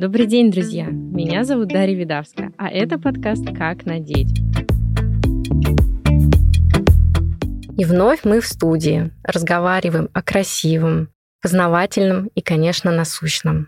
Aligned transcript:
Добрый 0.00 0.26
день, 0.26 0.52
друзья! 0.52 0.84
Меня 0.86 1.42
зовут 1.42 1.70
Дарья 1.70 1.96
Видавская, 1.96 2.52
а 2.56 2.68
это 2.68 3.00
подкаст 3.00 3.44
«Как 3.46 3.84
надеть». 3.84 4.28
И 7.76 7.84
вновь 7.84 8.20
мы 8.22 8.40
в 8.40 8.46
студии 8.46 9.10
разговариваем 9.24 10.08
о 10.12 10.22
красивом, 10.22 11.08
познавательном 11.42 12.28
и, 12.36 12.42
конечно, 12.42 12.92
насущном. 12.92 13.66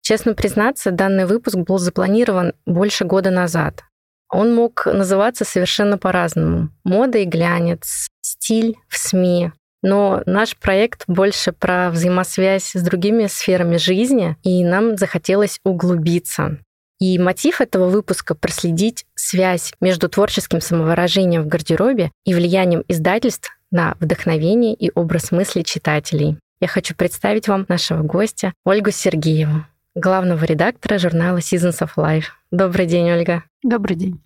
Честно 0.00 0.34
признаться, 0.34 0.92
данный 0.92 1.26
выпуск 1.26 1.56
был 1.56 1.78
запланирован 1.78 2.52
больше 2.66 3.04
года 3.04 3.30
назад. 3.30 3.82
Он 4.30 4.54
мог 4.54 4.86
называться 4.86 5.44
совершенно 5.44 5.98
по-разному. 5.98 6.68
Мода 6.84 7.18
и 7.18 7.24
глянец, 7.24 8.06
стиль 8.20 8.76
в 8.86 8.96
СМИ, 8.96 9.50
но 9.84 10.22
наш 10.24 10.56
проект 10.56 11.04
больше 11.06 11.52
про 11.52 11.90
взаимосвязь 11.90 12.72
с 12.72 12.82
другими 12.82 13.26
сферами 13.26 13.76
жизни, 13.76 14.36
и 14.42 14.64
нам 14.64 14.96
захотелось 14.96 15.60
углубиться. 15.62 16.58
И 16.98 17.18
мотив 17.18 17.60
этого 17.60 17.90
выпуска— 17.90 18.34
проследить 18.34 19.04
связь 19.14 19.74
между 19.82 20.08
творческим 20.08 20.62
самовыражением 20.62 21.42
в 21.42 21.48
гардеробе 21.48 22.10
и 22.24 22.32
влиянием 22.32 22.82
издательств 22.88 23.50
на 23.70 23.94
вдохновение 24.00 24.74
и 24.74 24.90
образ 24.94 25.32
мысли 25.32 25.60
читателей. 25.60 26.38
Я 26.60 26.68
хочу 26.68 26.94
представить 26.94 27.46
вам 27.46 27.66
нашего 27.68 28.02
гостя 28.02 28.54
Ольгу 28.64 28.90
Сергееву, 28.90 29.66
главного 29.94 30.42
редактора 30.46 30.98
журнала 30.98 31.38
Seasons 31.38 31.80
of 31.80 31.90
Life. 31.96 32.28
Добрый 32.50 32.86
день, 32.86 33.10
Ольга. 33.10 33.44
Добрый 33.62 33.96
день. 33.96 34.18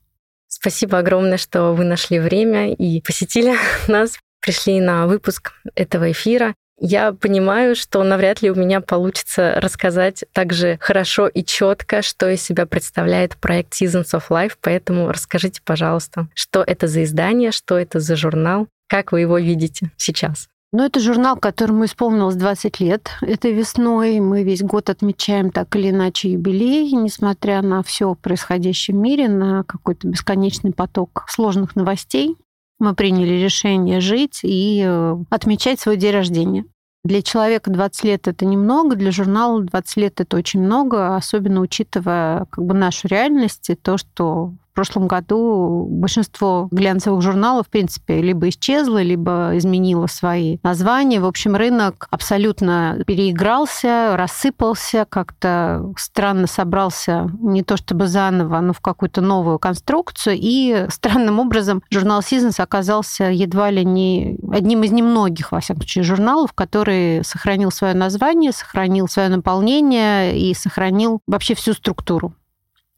Спасибо 0.46 0.98
огромное, 0.98 1.36
что 1.36 1.72
вы 1.72 1.84
нашли 1.84 2.20
время 2.20 2.72
и 2.72 3.00
посетили 3.00 3.56
нас 3.88 4.18
пришли 4.40 4.80
на 4.80 5.06
выпуск 5.06 5.52
этого 5.74 6.10
эфира. 6.12 6.54
Я 6.80 7.12
понимаю, 7.12 7.74
что 7.74 8.02
навряд 8.04 8.40
ли 8.40 8.50
у 8.50 8.54
меня 8.54 8.80
получится 8.80 9.54
рассказать 9.56 10.24
так 10.32 10.52
же 10.52 10.78
хорошо 10.80 11.26
и 11.26 11.44
четко, 11.44 12.02
что 12.02 12.30
из 12.30 12.42
себя 12.42 12.66
представляет 12.66 13.36
проект 13.36 13.74
Seasons 13.74 14.12
of 14.12 14.28
Life, 14.30 14.52
поэтому 14.60 15.10
расскажите, 15.10 15.60
пожалуйста, 15.64 16.28
что 16.34 16.62
это 16.62 16.86
за 16.86 17.02
издание, 17.02 17.50
что 17.50 17.76
это 17.76 17.98
за 17.98 18.14
журнал, 18.14 18.68
как 18.88 19.10
вы 19.10 19.20
его 19.20 19.38
видите 19.38 19.90
сейчас. 19.96 20.48
Ну, 20.70 20.84
это 20.84 21.00
журнал, 21.00 21.36
которому 21.36 21.86
исполнилось 21.86 22.36
20 22.36 22.78
лет. 22.80 23.08
Этой 23.22 23.54
весной 23.54 24.20
мы 24.20 24.42
весь 24.44 24.62
год 24.62 24.90
отмечаем 24.90 25.50
так 25.50 25.74
или 25.74 25.88
иначе 25.88 26.30
юбилей, 26.30 26.92
несмотря 26.92 27.62
на 27.62 27.82
все 27.82 28.14
происходящее 28.14 28.94
в 28.94 29.00
мире, 29.00 29.28
на 29.28 29.64
какой-то 29.64 30.06
бесконечный 30.06 30.72
поток 30.72 31.24
сложных 31.28 31.74
новостей 31.74 32.36
мы 32.78 32.94
приняли 32.94 33.34
решение 33.34 34.00
жить 34.00 34.40
и 34.42 34.82
э, 34.86 35.16
отмечать 35.30 35.80
свой 35.80 35.96
день 35.96 36.12
рождения. 36.12 36.64
Для 37.04 37.22
человека 37.22 37.70
20 37.70 38.04
лет 38.04 38.28
это 38.28 38.44
немного, 38.44 38.96
для 38.96 39.12
журнала 39.12 39.62
20 39.62 39.96
лет 39.96 40.20
это 40.20 40.36
очень 40.36 40.60
много, 40.60 41.16
особенно 41.16 41.60
учитывая 41.60 42.46
как 42.46 42.64
бы 42.64 42.74
нашу 42.74 43.08
реальность 43.08 43.70
и 43.70 43.74
то, 43.74 43.98
что 43.98 44.52
прошлом 44.78 45.08
году 45.08 45.88
большинство 45.90 46.68
глянцевых 46.70 47.20
журналов, 47.20 47.66
в 47.66 47.70
принципе, 47.70 48.22
либо 48.22 48.48
исчезло, 48.48 49.02
либо 49.02 49.50
изменило 49.54 50.06
свои 50.06 50.58
названия. 50.62 51.18
В 51.18 51.26
общем, 51.26 51.56
рынок 51.56 52.06
абсолютно 52.12 53.02
переигрался, 53.04 54.16
рассыпался, 54.16 55.04
как-то 55.08 55.92
странно 55.96 56.46
собрался 56.46 57.28
не 57.40 57.64
то 57.64 57.76
чтобы 57.76 58.06
заново, 58.06 58.60
но 58.60 58.72
в 58.72 58.78
какую-то 58.78 59.20
новую 59.20 59.58
конструкцию. 59.58 60.36
И 60.38 60.86
странным 60.90 61.40
образом 61.40 61.82
журнал 61.90 62.20
Seasons 62.20 62.62
оказался 62.62 63.24
едва 63.24 63.72
ли 63.72 63.84
не 63.84 64.38
одним 64.52 64.84
из 64.84 64.92
немногих, 64.92 65.50
во 65.50 65.58
всяком 65.58 65.82
случае, 65.82 66.04
журналов, 66.04 66.52
который 66.52 67.24
сохранил 67.24 67.72
свое 67.72 67.94
название, 67.94 68.52
сохранил 68.52 69.08
свое 69.08 69.28
наполнение 69.28 70.38
и 70.38 70.54
сохранил 70.54 71.18
вообще 71.26 71.56
всю 71.56 71.72
структуру. 71.72 72.32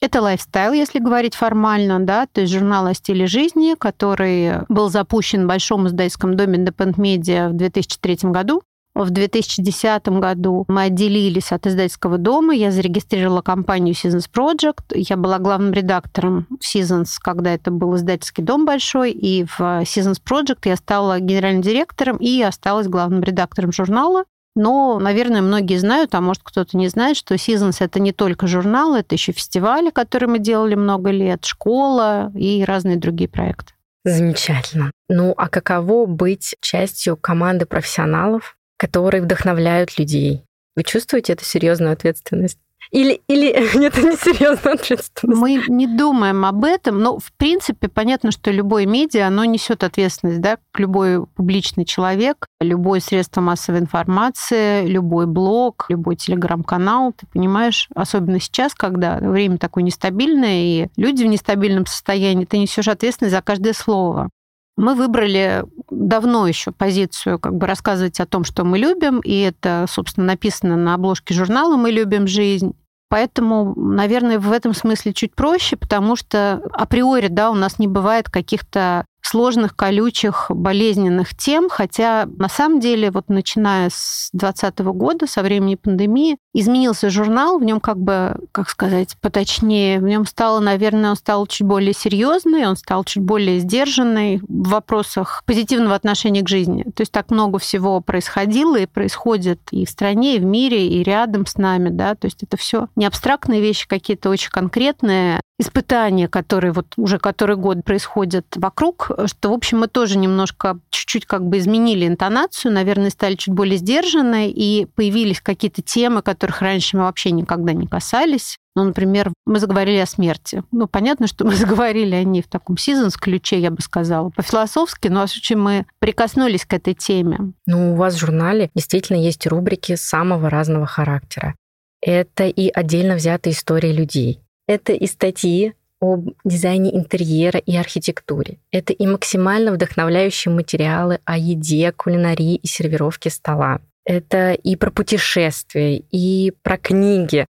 Это 0.01 0.23
лайфстайл, 0.23 0.73
если 0.73 0.99
говорить 0.99 1.35
формально, 1.35 2.01
да, 2.01 2.27
то 2.27 2.41
есть 2.41 2.53
журнал 2.53 2.87
о 2.87 2.95
стиле 2.95 3.27
жизни, 3.27 3.75
который 3.79 4.65
был 4.71 4.89
запущен 4.89 5.45
в 5.45 5.49
Большом 5.49 5.87
издательском 5.89 6.37
доме 6.37 6.59
Independent 6.59 6.97
Media 6.97 7.51
в 7.51 7.53
2003 7.53 8.31
году. 8.31 8.63
В 8.95 9.11
2010 9.11 10.09
году 10.09 10.65
мы 10.69 10.85
отделились 10.85 11.53
от 11.53 11.67
издательского 11.67 12.19
дома, 12.19 12.55
я 12.55 12.73
зарегистрировала 12.73 13.41
компанию 13.41 13.95
Seasons 13.95 14.29
Project, 14.35 14.95
я 14.95 15.17
была 15.17 15.39
главным 15.39 15.73
редактором 15.73 16.49
Seasons, 16.61 17.11
когда 17.21 17.53
это 17.55 17.71
был 17.71 17.95
издательский 17.95 18.43
дом 18.43 18.65
большой, 18.65 19.13
и 19.13 19.45
в 19.45 19.61
Seasons 19.61 20.21
Project 20.27 20.61
я 20.65 20.77
стала 20.77 21.21
генеральным 21.21 21.63
директором 21.63 22.17
и 22.17 22.43
осталась 22.43 22.89
главным 22.89 23.23
редактором 23.23 23.71
журнала. 23.71 24.25
Но, 24.61 24.99
наверное, 24.99 25.41
многие 25.41 25.79
знают, 25.79 26.15
а 26.15 26.21
может 26.21 26.43
кто-то 26.43 26.77
не 26.77 26.89
знает, 26.89 27.17
что 27.17 27.35
Seasons— 27.35 27.77
это 27.81 27.99
не 27.99 28.13
только 28.13 28.47
журнал, 28.47 28.95
это 28.95 29.15
еще 29.15 29.33
фестивали, 29.33 29.89
которые 29.89 30.29
мы 30.29 30.39
делали 30.39 30.75
много 30.75 31.09
лет, 31.11 31.47
школа 31.47 32.31
и 32.35 32.63
разные 32.63 32.99
другие 32.99 33.31
проекты. 33.31 33.73
Замечательно. 34.05 34.91
Ну, 35.09 35.33
а 35.35 35.49
каково 35.49 36.05
быть 36.05 36.57
частью 36.61 37.17
команды 37.17 37.65
профессионалов, 37.65 38.59
которые 38.77 39.23
вдохновляют 39.23 39.99
людей? 39.99 40.45
Вы 40.77 40.83
чувствуете 40.83 41.33
эту 41.33 41.47
серьезную 41.47 41.95
ответственность? 41.95 42.59
Или, 42.91 43.21
или 43.29 43.49
это 43.85 44.03
не 44.03 44.17
серьезно 44.17 44.73
ответственность? 44.73 45.41
Мы 45.41 45.63
не 45.69 45.87
думаем 45.87 46.45
об 46.45 46.65
этом, 46.65 46.99
но 46.99 47.19
в 47.19 47.33
принципе 47.37 47.89
понятно, 47.89 48.31
что 48.31 48.51
любое 48.51 48.87
медиа, 48.87 49.27
оно 49.27 49.45
несет 49.45 49.85
ответственность, 49.85 50.41
да, 50.41 50.59
любой 50.77 51.27
публичный 51.27 51.85
человек, 51.85 52.47
любое 52.61 53.01
средство 53.01 53.41
массовой 53.41 53.81
информации, 53.81 54.87
любой 54.87 55.27
блог, 55.27 55.87
любой 55.89 56.17
телеграм-канал, 56.17 57.13
ты 57.13 57.27
понимаешь, 57.27 57.89
особенно 57.95 58.41
сейчас, 58.41 58.75
когда 58.75 59.19
время 59.19 59.59
такое 59.59 59.85
нестабильное, 59.85 60.63
и 60.63 60.89
люди 60.97 61.25
в 61.25 61.29
нестабильном 61.29 61.87
состоянии, 61.87 62.45
ты 62.45 62.59
несешь 62.59 62.89
ответственность 62.89 63.35
за 63.35 63.43
каждое 63.43 63.73
слово. 63.73 64.31
Мы 64.77 64.95
выбрали 64.95 65.65
давно 65.91 66.47
еще 66.47 66.73
позицию 66.73 67.39
как 67.39 67.55
бы 67.55 67.67
рассказывать 67.67 68.21
о 68.21 68.27
том, 68.27 68.45
что 68.45 68.65
мы 68.65 68.79
любим, 68.79 69.21
и 69.21 69.41
это, 69.41 69.87
собственно, 69.89 70.27
написано 70.27 70.77
на 70.77 70.95
обложке 70.95 71.35
журнала 71.35 71.77
«Мы 71.77 71.91
любим 71.91 72.27
жизнь». 72.27 72.75
Поэтому, 73.11 73.75
наверное, 73.77 74.39
в 74.39 74.53
этом 74.53 74.73
смысле 74.73 75.13
чуть 75.13 75.35
проще, 75.35 75.77
потому 75.77 76.15
что 76.15 76.63
априори, 76.73 77.27
да, 77.27 77.51
у 77.51 77.55
нас 77.55 77.81
не 77.81 77.89
бывает 77.89 78.31
каких-то 78.31 79.05
сложных, 79.23 79.77
колючих, 79.77 80.47
болезненных 80.51 81.37
тем, 81.37 81.69
хотя 81.69 82.27
на 82.27 82.49
самом 82.49 82.81
деле 82.81 83.11
вот 83.11 83.29
начиная 83.29 83.91
с 83.91 84.31
2020 84.33 84.79
года, 84.81 85.27
со 85.27 85.43
времени 85.43 85.75
пандемии, 85.75 86.37
изменился 86.55 87.11
журнал, 87.11 87.59
в 87.59 87.65
нем 87.65 87.81
как 87.81 87.99
бы, 87.99 88.37
как 88.53 88.69
сказать, 88.69 89.17
поточнее, 89.21 90.01
в 90.01 90.05
нем 90.05 90.27
стало, 90.27 90.61
наверное, 90.61 91.11
он 91.11 91.17
стал 91.17 91.47
чуть 91.47 91.67
более 91.67 91.93
серьезный, 91.93 92.67
он 92.67 92.77
стал 92.77 93.05
чуть 93.05 93.23
более 93.23 93.61
сдержанный 93.61 94.41
в 94.49 94.69
вопросах 94.69 95.43
позитивного 95.47 95.95
отношения 95.95 96.43
к 96.43 96.49
жизни. 96.49 96.85
То 96.95 97.03
есть 97.03 97.13
так 97.13 97.31
много 97.31 97.59
всего 97.59 98.01
происходило 98.01 98.77
и 98.77 98.87
происходит 98.87 99.61
и 99.71 99.85
в 99.85 99.91
стране, 99.91 100.37
и 100.37 100.41
в 100.41 100.45
мире, 100.45 100.89
и 100.89 101.03
рядом 101.03 101.47
с 101.47 101.57
нами, 101.57 101.91
да, 101.91 102.15
то 102.15 102.27
есть 102.27 102.43
это 102.43 102.57
все 102.57 102.89
не 102.97 103.07
абстрактные 103.07 103.61
вещи, 103.61 103.87
какие-то 103.87 104.31
очень 104.31 104.51
конкретные, 104.51 105.41
испытания, 105.61 106.29
которые 106.29 106.73
вот 106.73 106.95
уже 106.97 107.19
который 107.19 107.57
год 107.57 107.85
происходят 107.85 108.47
вокруг, 108.57 109.11
что, 109.27 109.51
в 109.51 109.53
общем, 109.53 109.81
мы 109.81 109.89
тоже 109.89 110.19
немножко 110.19 110.79
чуть-чуть 110.91 111.27
как 111.27 111.47
бы 111.47 111.59
изменили 111.59 112.07
интонацию, 112.07 112.73
наверное, 112.73 113.11
стали 113.11 113.35
чуть 113.35 113.55
более 113.55 113.77
сдержанные, 113.77 114.51
и 114.51 114.87
появились 114.87 115.41
какие-то 115.41 115.83
темы, 115.83 116.23
которых 116.23 116.63
раньше 116.63 116.97
мы 116.97 117.05
вообще 117.05 117.31
никогда 117.31 117.73
не 117.73 117.87
касались. 117.87 118.59
Ну, 118.77 118.85
например, 118.85 119.33
мы 119.47 119.59
заговорили 119.59 119.99
о 119.99 120.07
смерти. 120.07 120.63
Ну, 120.71 120.87
понятно, 120.87 121.27
что 121.27 121.45
мы 121.45 121.55
заговорили 121.57 122.15
о 122.15 122.25
ней 122.25 122.43
в 122.43 122.49
таком 122.49 122.77
сезонс-ключе, 122.77 123.59
я 123.59 123.71
бы 123.71 123.83
сказала, 123.83 124.31
по-философски, 124.31 125.09
но, 125.09 125.21
в 125.21 125.25
общем, 125.25 125.61
мы 125.63 125.87
прикоснулись 125.99 126.65
к 126.65 126.73
этой 126.73 126.95
теме. 126.95 127.53
Ну, 127.67 127.93
у 127.93 127.97
вас 127.97 128.15
в 128.15 128.19
журнале 128.19 128.71
действительно 128.75 129.19
есть 129.19 129.47
рубрики 129.47 129.97
самого 129.97 130.49
разного 130.49 130.87
характера. 130.87 131.55
Это 132.01 132.47
и 132.47 132.69
отдельно 132.69 133.17
взятые 133.17 133.53
истории 133.53 133.93
людей, 133.93 134.41
это 134.71 134.93
и 134.93 135.07
статьи 135.07 135.75
об 136.01 136.31
дизайне 136.45 136.97
интерьера 136.97 137.59
и 137.59 137.77
архитектуре. 137.77 138.59
Это 138.71 138.93
и 138.93 139.05
максимально 139.05 139.73
вдохновляющие 139.73 140.55
материалы 140.55 141.19
о 141.25 141.37
еде, 141.37 141.91
кулинарии 141.91 142.55
и 142.55 142.67
сервировке 142.69 143.31
стола. 143.31 143.81
Это 144.05 144.53
и 144.53 144.77
про 144.77 144.93
путешествия, 144.93 145.97
и 145.97 146.53
про 146.63 146.79
книги. 146.79 147.47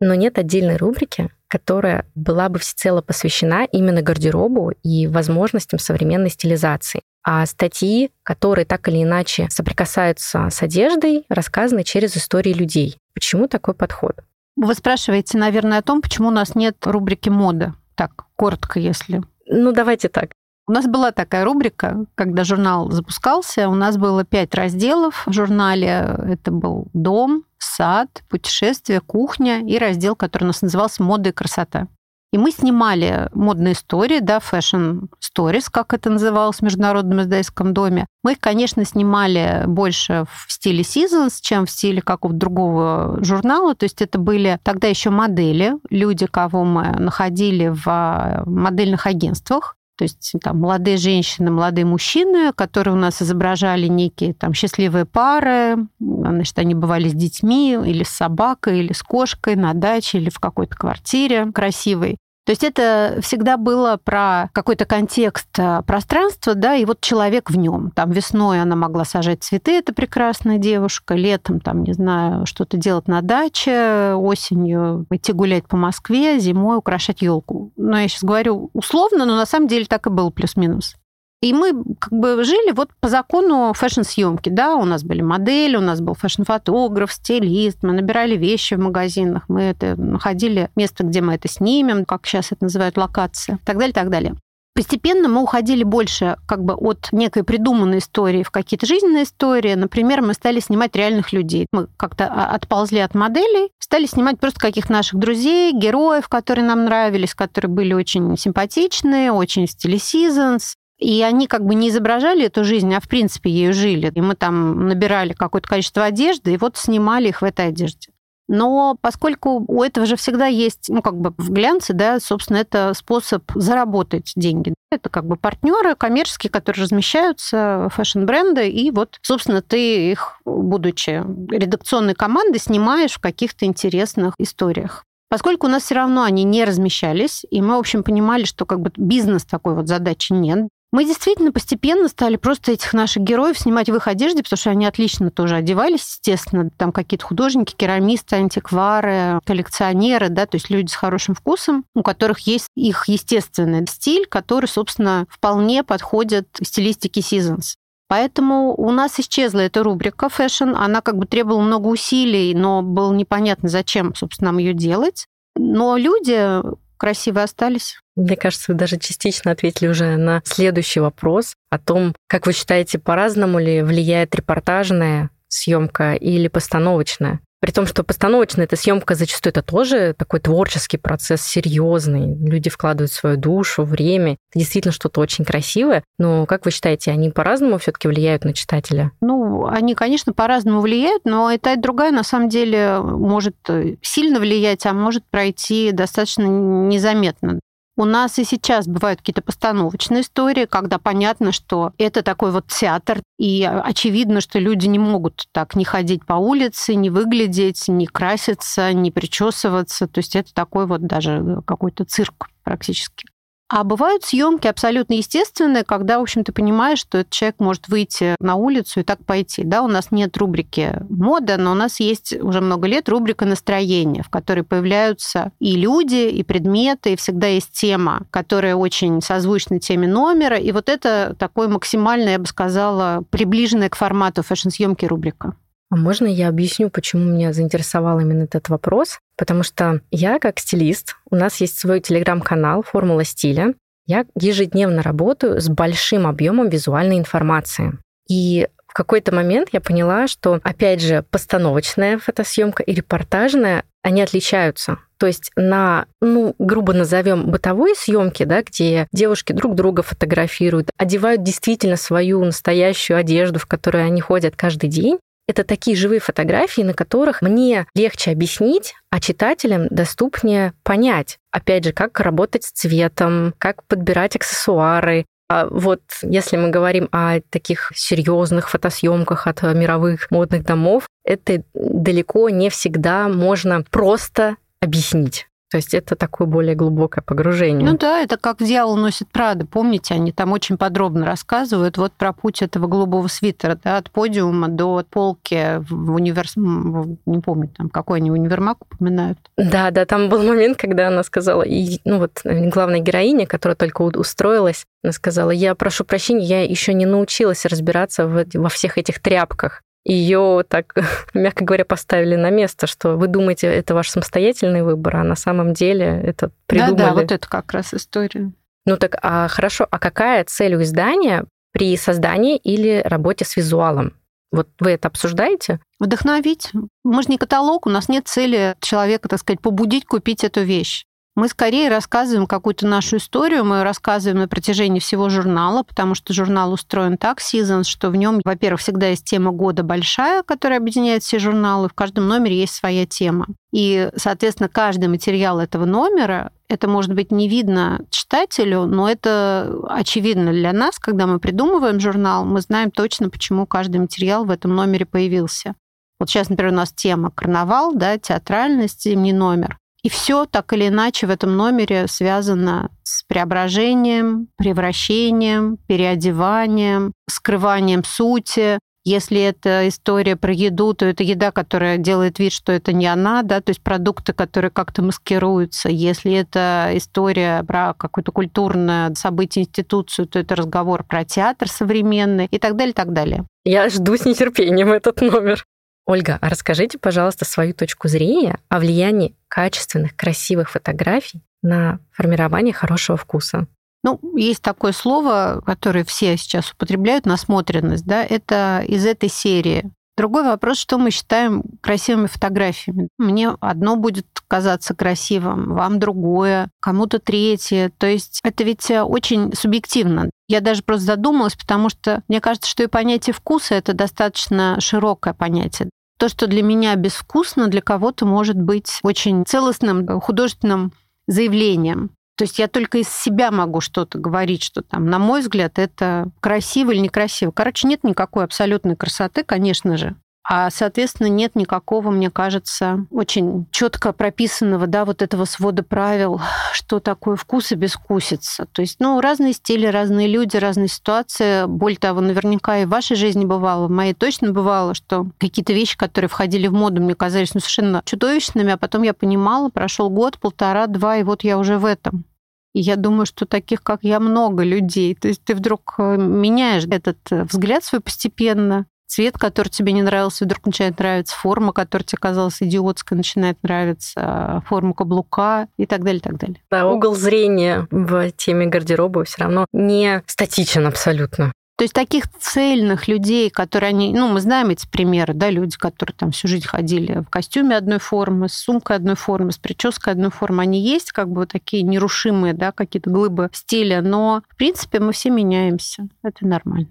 Но 0.00 0.14
нет 0.14 0.38
отдельной 0.38 0.76
рубрики, 0.76 1.28
которая 1.46 2.06
была 2.14 2.48
бы 2.48 2.58
всецело 2.58 3.02
посвящена 3.02 3.66
именно 3.70 4.00
гардеробу 4.00 4.72
и 4.82 5.06
возможностям 5.06 5.78
современной 5.78 6.30
стилизации. 6.30 7.02
А 7.22 7.44
статьи, 7.44 8.10
которые 8.22 8.64
так 8.64 8.88
или 8.88 9.02
иначе 9.02 9.46
соприкасаются 9.50 10.48
с 10.50 10.62
одеждой, 10.62 11.24
рассказаны 11.28 11.84
через 11.84 12.16
истории 12.16 12.54
людей. 12.54 12.96
Почему 13.14 13.46
такой 13.46 13.74
подход? 13.74 14.16
Вы 14.62 14.74
спрашиваете, 14.76 15.38
наверное, 15.38 15.78
о 15.78 15.82
том, 15.82 16.00
почему 16.00 16.28
у 16.28 16.30
нас 16.30 16.54
нет 16.54 16.76
рубрики 16.86 17.28
мода. 17.28 17.74
Так, 17.96 18.26
коротко, 18.36 18.78
если. 18.78 19.20
Ну, 19.46 19.72
давайте 19.72 20.08
так. 20.08 20.30
У 20.68 20.72
нас 20.72 20.86
была 20.86 21.10
такая 21.10 21.44
рубрика, 21.44 22.06
когда 22.14 22.44
журнал 22.44 22.88
запускался, 22.92 23.68
у 23.68 23.74
нас 23.74 23.96
было 23.96 24.22
пять 24.24 24.54
разделов 24.54 25.26
в 25.26 25.32
журнале. 25.32 26.16
Это 26.28 26.52
был 26.52 26.86
дом, 26.92 27.42
сад, 27.58 28.22
путешествие, 28.28 29.00
кухня 29.00 29.66
и 29.66 29.78
раздел, 29.78 30.14
который 30.14 30.44
у 30.44 30.46
нас 30.46 30.62
назывался 30.62 31.02
«Мода 31.02 31.30
и 31.30 31.32
красота». 31.32 31.88
И 32.32 32.38
мы 32.38 32.50
снимали 32.50 33.28
модные 33.34 33.74
истории, 33.74 34.20
да, 34.20 34.38
fashion 34.38 35.08
stories, 35.20 35.66
как 35.70 35.92
это 35.92 36.08
называлось 36.08 36.58
в 36.58 36.62
Международном 36.62 37.20
издательском 37.20 37.74
доме. 37.74 38.06
Мы 38.22 38.32
их, 38.32 38.40
конечно, 38.40 38.84
снимали 38.86 39.64
больше 39.66 40.24
в 40.32 40.50
стиле 40.50 40.80
Seasons, 40.80 41.38
чем 41.42 41.66
в 41.66 41.70
стиле 41.70 42.00
какого-то 42.00 42.38
другого 42.38 43.18
журнала. 43.22 43.74
То 43.74 43.84
есть 43.84 44.00
это 44.00 44.18
были 44.18 44.58
тогда 44.62 44.88
еще 44.88 45.10
модели, 45.10 45.74
люди, 45.90 46.26
кого 46.26 46.64
мы 46.64 46.92
находили 46.98 47.68
в 47.68 47.82
а, 47.86 48.44
модельных 48.46 49.06
агентствах. 49.06 49.76
То 49.96 50.04
есть 50.04 50.34
там 50.42 50.58
молодые 50.60 50.96
женщины, 50.96 51.50
молодые 51.50 51.84
мужчины, 51.84 52.52
которые 52.54 52.94
у 52.94 52.98
нас 52.98 53.20
изображали 53.22 53.86
некие 53.86 54.34
там 54.34 54.54
счастливые 54.54 55.04
пары, 55.04 55.86
значит, 56.00 56.58
они 56.58 56.74
бывали 56.74 57.08
с 57.08 57.12
детьми 57.12 57.72
или 57.74 58.02
с 58.02 58.08
собакой, 58.08 58.80
или 58.80 58.92
с 58.92 59.02
кошкой 59.02 59.56
на 59.56 59.74
даче, 59.74 60.18
или 60.18 60.30
в 60.30 60.38
какой-то 60.40 60.76
квартире 60.76 61.52
красивой. 61.52 62.16
То 62.44 62.50
есть 62.50 62.64
это 62.64 63.20
всегда 63.22 63.56
было 63.56 63.98
про 64.02 64.50
какой-то 64.52 64.84
контекст 64.84 65.48
а, 65.58 65.82
пространства, 65.82 66.54
да, 66.54 66.74
и 66.74 66.84
вот 66.84 67.00
человек 67.00 67.50
в 67.50 67.56
нем. 67.56 67.92
Там 67.94 68.10
весной 68.10 68.60
она 68.60 68.74
могла 68.74 69.04
сажать 69.04 69.44
цветы, 69.44 69.78
это 69.78 69.94
прекрасная 69.94 70.58
девушка, 70.58 71.14
летом, 71.14 71.60
там, 71.60 71.84
не 71.84 71.92
знаю, 71.92 72.44
что-то 72.46 72.76
делать 72.76 73.06
на 73.06 73.22
даче, 73.22 74.14
осенью 74.14 75.06
идти 75.10 75.32
гулять 75.32 75.68
по 75.68 75.76
Москве, 75.76 76.40
зимой 76.40 76.78
украшать 76.78 77.22
елку. 77.22 77.70
Но 77.76 77.98
я 77.98 78.08
сейчас 78.08 78.24
говорю 78.24 78.70
условно, 78.72 79.24
но 79.24 79.36
на 79.36 79.46
самом 79.46 79.68
деле 79.68 79.84
так 79.84 80.08
и 80.08 80.10
было 80.10 80.30
плюс-минус. 80.30 80.96
И 81.42 81.52
мы 81.52 81.72
как 81.98 82.12
бы 82.12 82.44
жили 82.44 82.70
вот 82.72 82.90
по 83.00 83.08
закону 83.08 83.72
fashion-съемки, 83.74 84.48
да, 84.48 84.76
у 84.76 84.84
нас 84.84 85.02
были 85.02 85.22
модели, 85.22 85.74
у 85.76 85.80
нас 85.80 86.00
был 86.00 86.14
fashion-фотограф, 86.14 87.12
стилист, 87.12 87.82
мы 87.82 87.92
набирали 87.92 88.36
вещи 88.36 88.74
в 88.74 88.78
магазинах, 88.78 89.42
мы 89.48 89.62
это 89.62 90.00
находили 90.00 90.70
место, 90.76 91.02
где 91.04 91.20
мы 91.20 91.34
это 91.34 91.48
снимем, 91.48 92.04
как 92.04 92.26
сейчас 92.26 92.52
это 92.52 92.64
называют, 92.64 92.96
локация, 92.96 93.58
так 93.64 93.76
далее, 93.76 93.92
так 93.92 94.08
далее. 94.08 94.36
Постепенно 94.74 95.28
мы 95.28 95.42
уходили 95.42 95.82
больше 95.82 96.36
как 96.46 96.64
бы 96.64 96.74
от 96.74 97.08
некой 97.12 97.44
придуманной 97.44 97.98
истории 97.98 98.42
в 98.42 98.50
какие-то 98.50 98.86
жизненные 98.86 99.24
истории. 99.24 99.74
Например, 99.74 100.22
мы 100.22 100.32
стали 100.32 100.60
снимать 100.60 100.96
реальных 100.96 101.34
людей. 101.34 101.66
Мы 101.72 101.88
как-то 101.98 102.26
отползли 102.26 103.00
от 103.00 103.14
моделей, 103.14 103.68
стали 103.78 104.06
снимать 104.06 104.40
просто 104.40 104.60
каких-то 104.60 104.92
наших 104.92 105.18
друзей, 105.18 105.72
героев, 105.72 106.28
которые 106.28 106.64
нам 106.64 106.86
нравились, 106.86 107.34
которые 107.34 107.70
были 107.70 107.92
очень 107.92 108.34
симпатичные, 108.38 109.30
очень 109.30 109.64
Seasons, 109.64 110.76
и 111.02 111.22
они 111.22 111.46
как 111.46 111.64
бы 111.64 111.74
не 111.74 111.88
изображали 111.88 112.46
эту 112.46 112.64
жизнь, 112.64 112.94
а 112.94 113.00
в 113.00 113.08
принципе 113.08 113.50
ею 113.50 113.72
жили. 113.72 114.10
И 114.14 114.20
мы 114.20 114.34
там 114.34 114.86
набирали 114.86 115.32
какое-то 115.32 115.68
количество 115.68 116.04
одежды, 116.04 116.54
и 116.54 116.56
вот 116.56 116.76
снимали 116.76 117.28
их 117.28 117.42
в 117.42 117.44
этой 117.44 117.68
одежде. 117.68 118.08
Но 118.48 118.96
поскольку 119.00 119.64
у 119.66 119.82
этого 119.82 120.04
же 120.04 120.16
всегда 120.16 120.46
есть, 120.46 120.88
ну, 120.88 121.00
как 121.00 121.16
бы 121.16 121.32
в 121.38 121.50
глянце, 121.50 121.94
да, 121.94 122.20
собственно, 122.20 122.58
это 122.58 122.92
способ 122.94 123.44
заработать 123.54 124.32
деньги. 124.36 124.74
Это 124.90 125.08
как 125.08 125.26
бы 125.26 125.36
партнеры 125.36 125.94
коммерческие, 125.94 126.50
которые 126.50 126.84
размещаются, 126.84 127.88
фэшн-бренды, 127.90 128.68
и 128.68 128.90
вот, 128.90 129.18
собственно, 129.22 129.62
ты 129.62 130.10
их, 130.10 130.38
будучи 130.44 131.24
редакционной 131.50 132.14
командой, 132.14 132.58
снимаешь 132.58 133.12
в 133.12 133.20
каких-то 133.20 133.64
интересных 133.64 134.34
историях. 134.38 135.04
Поскольку 135.30 135.66
у 135.66 135.70
нас 135.70 135.84
все 135.84 135.94
равно 135.94 136.24
они 136.24 136.44
не 136.44 136.66
размещались, 136.66 137.46
и 137.50 137.62
мы, 137.62 137.76
в 137.76 137.78
общем, 137.78 138.02
понимали, 138.02 138.44
что 138.44 138.66
как 138.66 138.80
бы 138.80 138.92
бизнес 138.96 139.46
такой 139.46 139.74
вот 139.74 139.88
задачи 139.88 140.34
нет, 140.34 140.68
мы 140.92 141.06
действительно 141.06 141.52
постепенно 141.52 142.06
стали 142.08 142.36
просто 142.36 142.72
этих 142.72 142.92
наших 142.92 143.22
героев 143.22 143.58
снимать 143.58 143.88
в 143.88 143.96
их 143.96 144.06
одежде, 144.06 144.42
потому 144.42 144.58
что 144.58 144.70
они 144.70 144.84
отлично 144.84 145.30
тоже 145.30 145.56
одевались, 145.56 146.02
естественно. 146.02 146.70
Там 146.76 146.92
какие-то 146.92 147.24
художники, 147.24 147.74
керамисты, 147.74 148.36
антиквары, 148.36 149.40
коллекционеры, 149.46 150.28
да, 150.28 150.44
то 150.44 150.56
есть 150.56 150.68
люди 150.68 150.90
с 150.90 150.94
хорошим 150.94 151.34
вкусом, 151.34 151.86
у 151.94 152.02
которых 152.02 152.40
есть 152.40 152.66
их 152.76 153.08
естественный 153.08 153.86
стиль, 153.86 154.26
который, 154.26 154.66
собственно, 154.66 155.26
вполне 155.30 155.82
подходит 155.82 156.46
стилистике 156.62 157.20
Seasons. 157.20 157.76
Поэтому 158.08 158.74
у 158.74 158.90
нас 158.90 159.18
исчезла 159.18 159.60
эта 159.60 159.82
рубрика 159.82 160.28
fashion. 160.28 160.74
Она 160.76 161.00
как 161.00 161.16
бы 161.16 161.24
требовала 161.24 161.62
много 161.62 161.88
усилий, 161.88 162.54
но 162.54 162.82
было 162.82 163.14
непонятно, 163.14 163.70
зачем, 163.70 164.14
собственно, 164.14 164.50
нам 164.50 164.58
ее 164.58 164.74
делать. 164.74 165.26
Но 165.56 165.96
люди 165.96 166.60
красивые 167.02 167.42
остались. 167.42 167.98
Мне 168.14 168.36
кажется, 168.36 168.70
вы 168.70 168.78
даже 168.78 168.96
частично 168.96 169.50
ответили 169.50 169.88
уже 169.88 170.16
на 170.16 170.40
следующий 170.44 171.00
вопрос 171.00 171.56
о 171.68 171.80
том, 171.80 172.14
как 172.28 172.46
вы 172.46 172.52
считаете, 172.52 173.00
по-разному 173.00 173.58
ли 173.58 173.82
влияет 173.82 174.36
репортажная 174.36 175.30
съемка 175.48 176.14
или 176.14 176.46
постановочная? 176.46 177.40
При 177.62 177.70
том, 177.70 177.86
что 177.86 178.02
постановочная 178.02 178.64
эта 178.64 178.74
съемка 178.74 179.14
зачастую 179.14 179.52
это 179.52 179.62
тоже 179.62 180.16
такой 180.18 180.40
творческий 180.40 180.98
процесс, 180.98 181.42
серьезный. 181.42 182.34
Люди 182.36 182.68
вкладывают 182.68 183.12
свою 183.12 183.36
душу, 183.36 183.84
время. 183.84 184.32
Это 184.50 184.58
действительно 184.58 184.90
что-то 184.90 185.20
очень 185.20 185.44
красивое. 185.44 186.02
Но 186.18 186.44
как 186.46 186.64
вы 186.64 186.72
считаете, 186.72 187.12
они 187.12 187.30
по-разному 187.30 187.78
все-таки 187.78 188.08
влияют 188.08 188.44
на 188.44 188.52
читателя? 188.52 189.12
Ну, 189.20 189.66
они, 189.66 189.94
конечно, 189.94 190.32
по-разному 190.32 190.80
влияют, 190.80 191.24
но 191.24 191.52
и 191.52 191.58
та, 191.58 191.74
и 191.74 191.76
другая 191.76 192.10
на 192.10 192.24
самом 192.24 192.48
деле 192.48 192.98
может 192.98 193.54
сильно 194.02 194.40
влиять, 194.40 194.84
а 194.84 194.92
может 194.92 195.24
пройти 195.30 195.92
достаточно 195.92 196.42
незаметно. 196.42 197.60
У 197.96 198.06
нас 198.06 198.38
и 198.38 198.44
сейчас 198.44 198.86
бывают 198.88 199.20
какие-то 199.20 199.42
постановочные 199.42 200.22
истории, 200.22 200.64
когда 200.64 200.98
понятно, 200.98 201.52
что 201.52 201.92
это 201.98 202.22
такой 202.22 202.50
вот 202.50 202.68
театр, 202.68 203.20
и 203.38 203.64
очевидно, 203.64 204.40
что 204.40 204.58
люди 204.58 204.86
не 204.86 204.98
могут 204.98 205.46
так 205.52 205.76
не 205.76 205.84
ходить 205.84 206.24
по 206.24 206.34
улице, 206.34 206.94
не 206.94 207.10
выглядеть, 207.10 207.88
не 207.88 208.06
краситься, 208.06 208.94
не 208.94 209.10
причесываться. 209.10 210.06
То 210.08 210.18
есть 210.18 210.36
это 210.36 210.54
такой 210.54 210.86
вот 210.86 211.02
даже 211.02 211.62
какой-то 211.66 212.06
цирк 212.06 212.48
практически. 212.62 213.26
А 213.74 213.84
бывают 213.84 214.22
съемки 214.22 214.66
абсолютно 214.66 215.14
естественные, 215.14 215.82
когда, 215.82 216.18
в 216.18 216.22
общем, 216.22 216.44
ты 216.44 216.52
понимаешь, 216.52 216.98
что 216.98 217.18
этот 217.18 217.32
человек 217.32 217.56
может 217.58 217.88
выйти 217.88 218.36
на 218.38 218.56
улицу 218.56 219.00
и 219.00 219.02
так 219.02 219.24
пойти. 219.24 219.64
Да, 219.64 219.80
у 219.80 219.88
нас 219.88 220.08
нет 220.10 220.36
рубрики 220.36 220.92
мода, 221.08 221.56
но 221.56 221.72
у 221.72 221.74
нас 221.74 221.98
есть 221.98 222.34
уже 222.38 222.60
много 222.60 222.86
лет 222.86 223.08
рубрика 223.08 223.46
настроения, 223.46 224.22
в 224.22 224.28
которой 224.28 224.62
появляются 224.62 225.52
и 225.58 225.74
люди, 225.76 226.28
и 226.28 226.42
предметы, 226.42 227.14
и 227.14 227.16
всегда 227.16 227.46
есть 227.46 227.72
тема, 227.72 228.26
которая 228.30 228.76
очень 228.76 229.22
созвучна 229.22 229.80
теме 229.80 230.06
номера. 230.06 230.58
И 230.58 230.70
вот 230.70 230.90
это 230.90 231.34
такой 231.38 231.68
максимально, 231.68 232.28
я 232.28 232.38
бы 232.38 232.46
сказала, 232.46 233.24
приближенная 233.30 233.88
к 233.88 233.96
формату 233.96 234.42
фэшн-съемки 234.42 235.06
рубрика. 235.06 235.56
А 235.92 235.96
можно 235.96 236.26
я 236.26 236.48
объясню, 236.48 236.88
почему 236.88 237.24
меня 237.24 237.52
заинтересовал 237.52 238.18
именно 238.18 238.44
этот 238.44 238.70
вопрос? 238.70 239.18
Потому 239.36 239.62
что 239.62 240.00
я, 240.10 240.38
как 240.38 240.58
стилист, 240.58 241.16
у 241.28 241.36
нас 241.36 241.60
есть 241.60 241.78
свой 241.78 242.00
телеграм-канал 242.00 242.82
«Формула 242.82 243.24
стиля». 243.24 243.74
Я 244.06 244.24
ежедневно 244.34 245.02
работаю 245.02 245.60
с 245.60 245.68
большим 245.68 246.26
объемом 246.26 246.70
визуальной 246.70 247.18
информации. 247.18 247.98
И 248.26 248.68
в 248.86 248.94
какой-то 248.94 249.34
момент 249.34 249.68
я 249.72 249.82
поняла, 249.82 250.28
что, 250.28 250.60
опять 250.62 251.02
же, 251.02 251.26
постановочная 251.30 252.18
фотосъемка 252.18 252.82
и 252.82 252.94
репортажная, 252.94 253.84
они 254.02 254.22
отличаются. 254.22 254.96
То 255.18 255.26
есть 255.26 255.52
на, 255.56 256.06
ну, 256.22 256.54
грубо 256.58 256.94
назовем, 256.94 257.50
бытовой 257.50 257.94
съемки, 257.96 258.44
да, 258.44 258.62
где 258.62 259.08
девушки 259.12 259.52
друг 259.52 259.74
друга 259.74 260.02
фотографируют, 260.02 260.88
одевают 260.96 261.42
действительно 261.42 261.96
свою 261.96 262.42
настоящую 262.42 263.18
одежду, 263.18 263.58
в 263.58 263.66
которой 263.66 264.06
они 264.06 264.22
ходят 264.22 264.56
каждый 264.56 264.88
день, 264.88 265.18
это 265.52 265.64
такие 265.64 265.96
живые 265.96 266.20
фотографии, 266.20 266.82
на 266.82 266.94
которых 266.94 267.42
мне 267.42 267.86
легче 267.94 268.30
объяснить, 268.30 268.94
а 269.10 269.20
читателям 269.20 269.86
доступнее 269.88 270.72
понять, 270.82 271.38
опять 271.50 271.84
же, 271.84 271.92
как 271.92 272.18
работать 272.20 272.64
с 272.64 272.72
цветом, 272.72 273.54
как 273.58 273.84
подбирать 273.84 274.34
аксессуары, 274.34 275.26
а 275.50 275.66
вот 275.66 276.00
если 276.22 276.56
мы 276.56 276.70
говорим 276.70 277.10
о 277.12 277.40
таких 277.50 277.92
серьезных 277.94 278.70
фотосъемках 278.70 279.46
от 279.46 279.62
мировых 279.62 280.30
модных 280.30 280.64
домов, 280.64 281.06
это 281.24 281.62
далеко 281.74 282.48
не 282.48 282.70
всегда 282.70 283.28
можно 283.28 283.84
просто 283.90 284.56
объяснить. 284.80 285.48
То 285.72 285.78
есть 285.78 285.94
это 285.94 286.16
такое 286.16 286.46
более 286.46 286.74
глубокое 286.74 287.22
погружение. 287.22 287.88
Ну 287.88 287.96
да, 287.96 288.20
это 288.20 288.36
как 288.36 288.58
«Дьявол 288.58 288.96
носит 288.96 289.28
Прада». 289.28 289.64
Помните, 289.64 290.12
они 290.12 290.30
там 290.30 290.52
очень 290.52 290.76
подробно 290.76 291.24
рассказывают 291.24 291.96
вот 291.96 292.12
про 292.12 292.34
путь 292.34 292.60
этого 292.60 292.88
голубого 292.88 293.26
свитера, 293.28 293.78
да, 293.82 293.96
от 293.96 294.10
подиума 294.10 294.68
до 294.68 295.02
полки 295.08 295.78
в 295.78 296.12
универс... 296.12 296.56
Не 296.56 297.40
помню, 297.40 297.70
там 297.74 297.88
какой 297.88 298.18
они 298.18 298.30
универмаг 298.30 298.82
упоминают. 298.82 299.38
Да, 299.56 299.90
да, 299.90 300.04
там 300.04 300.28
был 300.28 300.42
момент, 300.42 300.76
когда 300.76 301.08
она 301.08 301.22
сказала, 301.22 301.62
и, 301.62 302.00
ну 302.04 302.18
вот 302.18 302.42
главная 302.44 303.00
героиня, 303.00 303.46
которая 303.46 303.76
только 303.76 304.02
устроилась, 304.02 304.84
она 305.02 305.14
сказала, 305.14 305.52
я 305.52 305.74
прошу 305.74 306.04
прощения, 306.04 306.44
я 306.44 306.62
еще 306.64 306.92
не 306.92 307.06
научилась 307.06 307.64
разбираться 307.64 308.26
в, 308.26 308.44
во 308.52 308.68
всех 308.68 308.98
этих 308.98 309.20
тряпках 309.20 309.80
ее 310.04 310.64
так, 310.68 310.94
мягко 311.34 311.64
говоря, 311.64 311.84
поставили 311.84 312.36
на 312.36 312.50
место, 312.50 312.86
что 312.86 313.16
вы 313.16 313.28
думаете, 313.28 313.66
это 313.68 313.94
ваш 313.94 314.10
самостоятельный 314.10 314.82
выбор, 314.82 315.16
а 315.16 315.24
на 315.24 315.36
самом 315.36 315.72
деле 315.74 316.06
это 316.24 316.50
придумали. 316.66 316.96
Да-да, 316.96 317.14
вот 317.14 317.32
это 317.32 317.48
как 317.48 317.72
раз 317.72 317.94
история. 317.94 318.52
Ну 318.84 318.96
так, 318.96 319.16
а 319.22 319.48
хорошо, 319.48 319.86
а 319.90 319.98
какая 319.98 320.44
цель 320.44 320.74
у 320.74 320.82
издания 320.82 321.44
при 321.72 321.96
создании 321.96 322.56
или 322.56 323.02
работе 323.04 323.44
с 323.44 323.56
визуалом? 323.56 324.14
Вот 324.50 324.68
вы 324.80 324.90
это 324.90 325.08
обсуждаете? 325.08 325.80
Вдохновить. 325.98 326.72
Мы 327.04 327.22
же 327.22 327.28
не 327.28 327.38
каталог, 327.38 327.86
у 327.86 327.90
нас 327.90 328.08
нет 328.08 328.28
цели 328.28 328.74
человека, 328.80 329.28
так 329.28 329.40
сказать, 329.40 329.60
побудить 329.60 330.04
купить 330.04 330.44
эту 330.44 330.62
вещь. 330.62 331.04
Мы 331.34 331.48
скорее 331.48 331.88
рассказываем 331.88 332.46
какую-то 332.46 332.86
нашу 332.86 333.16
историю, 333.16 333.64
мы 333.64 333.84
рассказываем 333.84 334.40
на 334.40 334.48
протяжении 334.48 335.00
всего 335.00 335.30
журнала, 335.30 335.82
потому 335.82 336.14
что 336.14 336.34
журнал 336.34 336.74
устроен 336.74 337.16
так, 337.16 337.40
Seasons, 337.40 337.84
что 337.84 338.10
в 338.10 338.16
нем, 338.16 338.42
во-первых, 338.44 338.82
всегда 338.82 339.06
есть 339.08 339.24
тема 339.24 339.50
года 339.50 339.82
большая, 339.82 340.42
которая 340.42 340.78
объединяет 340.78 341.22
все 341.22 341.38
журналы, 341.38 341.88
в 341.88 341.94
каждом 341.94 342.28
номере 342.28 342.60
есть 342.60 342.74
своя 342.74 343.06
тема. 343.06 343.46
И, 343.72 344.10
соответственно, 344.14 344.68
каждый 344.68 345.08
материал 345.08 345.58
этого 345.58 345.86
номера, 345.86 346.52
это 346.68 346.86
может 346.86 347.14
быть 347.14 347.32
не 347.32 347.48
видно 347.48 348.04
читателю, 348.10 348.84
но 348.84 349.08
это 349.08 349.74
очевидно 349.88 350.52
для 350.52 350.74
нас, 350.74 350.98
когда 350.98 351.26
мы 351.26 351.38
придумываем 351.38 351.98
журнал, 351.98 352.44
мы 352.44 352.60
знаем 352.60 352.90
точно, 352.90 353.30
почему 353.30 353.64
каждый 353.66 354.02
материал 354.02 354.44
в 354.44 354.50
этом 354.50 354.74
номере 354.74 355.06
появился. 355.06 355.76
Вот 356.20 356.28
сейчас, 356.28 356.50
например, 356.50 356.74
у 356.74 356.76
нас 356.76 356.92
тема 356.92 357.30
карнавал, 357.30 357.94
да, 357.94 358.18
театральность, 358.18 359.02
зимний 359.02 359.32
номер. 359.32 359.78
И 360.02 360.08
все 360.08 360.46
так 360.46 360.72
или 360.72 360.88
иначе 360.88 361.26
в 361.26 361.30
этом 361.30 361.56
номере 361.56 362.08
связано 362.08 362.90
с 363.04 363.22
преображением, 363.22 364.48
превращением, 364.56 365.78
переодеванием, 365.86 367.12
скрыванием 367.28 368.02
сути. 368.02 368.80
Если 369.04 369.40
это 369.40 369.88
история 369.88 370.36
про 370.36 370.52
еду, 370.52 370.94
то 370.94 371.04
это 371.06 371.24
еда, 371.24 371.50
которая 371.50 371.98
делает 371.98 372.38
вид, 372.38 372.52
что 372.52 372.70
это 372.70 372.92
не 372.92 373.06
она, 373.06 373.42
да, 373.42 373.60
то 373.60 373.70
есть 373.70 373.82
продукты, 373.82 374.32
которые 374.32 374.70
как-то 374.70 375.02
маскируются. 375.02 375.88
Если 375.88 376.32
это 376.32 376.90
история 376.94 377.64
про 377.64 377.94
какое-то 377.94 378.30
культурное 378.30 379.12
событие, 379.14 379.64
институцию, 379.64 380.26
то 380.26 380.38
это 380.38 380.54
разговор 380.54 381.04
про 381.04 381.24
театр 381.24 381.68
современный 381.68 382.46
и 382.46 382.58
так 382.58 382.76
далее, 382.76 382.92
и 382.92 382.94
так 382.94 383.12
далее. 383.12 383.44
Я 383.64 383.88
жду 383.88 384.16
с 384.16 384.24
нетерпением 384.24 384.92
этот 384.92 385.20
номер. 385.20 385.64
Ольга, 386.06 386.38
а 386.40 386.48
расскажите, 386.48 386.98
пожалуйста, 386.98 387.44
свою 387.44 387.74
точку 387.74 388.08
зрения 388.08 388.58
о 388.68 388.80
влиянии 388.80 389.36
качественных, 389.48 390.16
красивых 390.16 390.70
фотографий 390.70 391.42
на 391.62 392.00
формирование 392.10 392.74
хорошего 392.74 393.16
вкуса. 393.16 393.66
Ну, 394.04 394.18
есть 394.36 394.62
такое 394.62 394.92
слово, 394.92 395.62
которое 395.64 396.04
все 396.04 396.36
сейчас 396.36 396.72
употребляют, 396.72 397.24
насмотренность, 397.24 398.04
да, 398.04 398.24
это 398.24 398.84
из 398.86 399.06
этой 399.06 399.28
серии. 399.28 399.92
Другой 400.16 400.44
вопрос, 400.44 400.78
что 400.78 400.98
мы 400.98 401.10
считаем 401.10 401.62
красивыми 401.80 402.26
фотографиями. 402.26 403.08
Мне 403.18 403.56
одно 403.60 403.96
будет 403.96 404.26
казаться 404.46 404.94
красивым, 404.94 405.74
вам 405.74 405.98
другое, 405.98 406.68
кому-то 406.80 407.18
третье. 407.18 407.90
То 407.96 408.06
есть 408.06 408.40
это 408.44 408.62
ведь 408.62 408.90
очень 408.90 409.54
субъективно. 409.54 410.28
Я 410.48 410.60
даже 410.60 410.82
просто 410.82 411.06
задумалась, 411.06 411.54
потому 411.54 411.88
что 411.88 412.22
мне 412.28 412.42
кажется, 412.42 412.68
что 412.70 412.82
и 412.82 412.88
понятие 412.88 413.32
вкуса 413.32 413.74
это 413.74 413.94
достаточно 413.94 414.78
широкое 414.80 415.32
понятие. 415.32 415.88
То, 416.18 416.28
что 416.28 416.46
для 416.46 416.62
меня 416.62 416.94
безвкусно, 416.94 417.68
для 417.68 417.80
кого-то 417.80 418.26
может 418.26 418.60
быть 418.60 419.00
очень 419.02 419.44
целостным 419.46 420.20
художественным 420.20 420.92
заявлением. 421.26 422.10
То 422.42 422.44
есть 422.44 422.58
я 422.58 422.66
только 422.66 422.98
из 422.98 423.08
себя 423.08 423.52
могу 423.52 423.80
что-то 423.80 424.18
говорить, 424.18 424.64
что 424.64 424.82
там, 424.82 425.06
на 425.06 425.20
мой 425.20 425.42
взгляд, 425.42 425.78
это 425.78 426.28
красиво 426.40 426.90
или 426.90 426.98
некрасиво. 426.98 427.52
Короче, 427.52 427.86
нет 427.86 428.02
никакой 428.02 428.42
абсолютной 428.42 428.96
красоты, 428.96 429.44
конечно 429.44 429.96
же. 429.96 430.16
А, 430.42 430.70
соответственно, 430.70 431.28
нет 431.28 431.54
никакого, 431.54 432.10
мне 432.10 432.28
кажется, 432.28 433.06
очень 433.12 433.66
четко 433.70 434.12
прописанного, 434.12 434.88
да, 434.88 435.04
вот 435.04 435.22
этого 435.22 435.44
свода 435.44 435.84
правил, 435.84 436.40
что 436.72 436.98
такое 436.98 437.36
вкус 437.36 437.70
и 437.70 437.76
безвкусица. 437.76 438.66
То 438.72 438.82
есть, 438.82 438.96
ну, 438.98 439.20
разные 439.20 439.52
стили, 439.52 439.86
разные 439.86 440.26
люди, 440.26 440.56
разные 440.56 440.88
ситуации. 440.88 441.66
Более 441.66 441.98
того, 441.98 442.20
наверняка 442.20 442.78
и 442.78 442.86
в 442.86 442.88
вашей 442.88 443.16
жизни 443.16 443.44
бывало, 443.44 443.86
в 443.86 443.90
моей 443.92 444.14
точно 444.14 444.50
бывало, 444.50 444.94
что 444.94 445.28
какие-то 445.38 445.72
вещи, 445.72 445.96
которые 445.96 446.28
входили 446.28 446.66
в 446.66 446.72
моду, 446.72 447.00
мне 447.00 447.14
казались 447.14 447.54
ну, 447.54 447.60
совершенно 447.60 448.02
чудовищными, 448.04 448.72
а 448.72 448.76
потом 448.76 449.02
я 449.02 449.14
понимала, 449.14 449.68
прошел 449.68 450.10
год, 450.10 450.38
полтора, 450.38 450.88
два, 450.88 451.18
и 451.18 451.22
вот 451.22 451.44
я 451.44 451.56
уже 451.56 451.78
в 451.78 451.84
этом. 451.84 452.24
Я 452.74 452.96
думаю, 452.96 453.26
что 453.26 453.46
таких, 453.46 453.82
как 453.82 454.00
я, 454.02 454.18
много 454.20 454.64
людей. 454.64 455.14
То 455.14 455.28
есть 455.28 455.44
ты 455.44 455.54
вдруг 455.54 455.94
э, 455.98 456.16
меняешь 456.16 456.84
этот 456.84 457.18
э, 457.30 457.44
взгляд 457.44 457.84
свой 457.84 458.00
постепенно, 458.00 458.86
цвет, 459.12 459.36
который 459.36 459.68
тебе 459.68 459.92
не 459.92 460.02
нравился, 460.02 460.46
вдруг 460.46 460.64
начинает 460.64 460.98
нравиться, 460.98 461.36
форма, 461.36 461.72
которая 461.74 462.06
тебе 462.06 462.18
казалась 462.18 462.62
идиотской, 462.62 463.16
начинает 463.16 463.62
нравиться, 463.62 464.62
форма 464.66 464.94
каблука 464.94 465.68
и 465.76 465.84
так 465.84 466.02
далее, 466.02 466.20
и 466.20 466.22
так 466.22 466.38
далее. 466.38 466.62
Да, 466.70 466.88
угол 466.88 467.14
зрения 467.14 467.86
в 467.90 468.30
теме 468.32 468.66
гардероба 468.66 469.24
все 469.24 469.42
равно 469.42 469.66
не 469.72 470.22
статичен 470.26 470.86
абсолютно. 470.86 471.52
То 471.82 471.84
есть 471.84 471.94
таких 471.94 472.28
цельных 472.38 473.08
людей, 473.08 473.50
которые 473.50 473.88
они, 473.88 474.12
ну, 474.14 474.28
мы 474.28 474.40
знаем 474.40 474.68
эти 474.68 474.86
примеры, 474.86 475.34
да, 475.34 475.50
люди, 475.50 475.76
которые 475.76 476.14
там 476.14 476.30
всю 476.30 476.46
жизнь 476.46 476.64
ходили 476.64 477.22
в 477.22 477.28
костюме 477.28 477.76
одной 477.76 477.98
формы, 477.98 478.48
с 478.48 478.52
сумкой 478.52 478.94
одной 478.94 479.16
формы, 479.16 479.50
с 479.50 479.58
прической 479.58 480.12
одной 480.12 480.30
формы, 480.30 480.62
они 480.62 480.80
есть 480.80 481.10
как 481.10 481.28
бы 481.28 481.40
вот 481.40 481.48
такие 481.48 481.82
нерушимые, 481.82 482.54
да, 482.54 482.70
какие-то 482.70 483.10
глыбы 483.10 483.50
стиля, 483.52 484.00
но, 484.00 484.44
в 484.48 484.56
принципе, 484.56 485.00
мы 485.00 485.12
все 485.12 485.30
меняемся. 485.30 486.06
Это 486.22 486.46
нормально. 486.46 486.90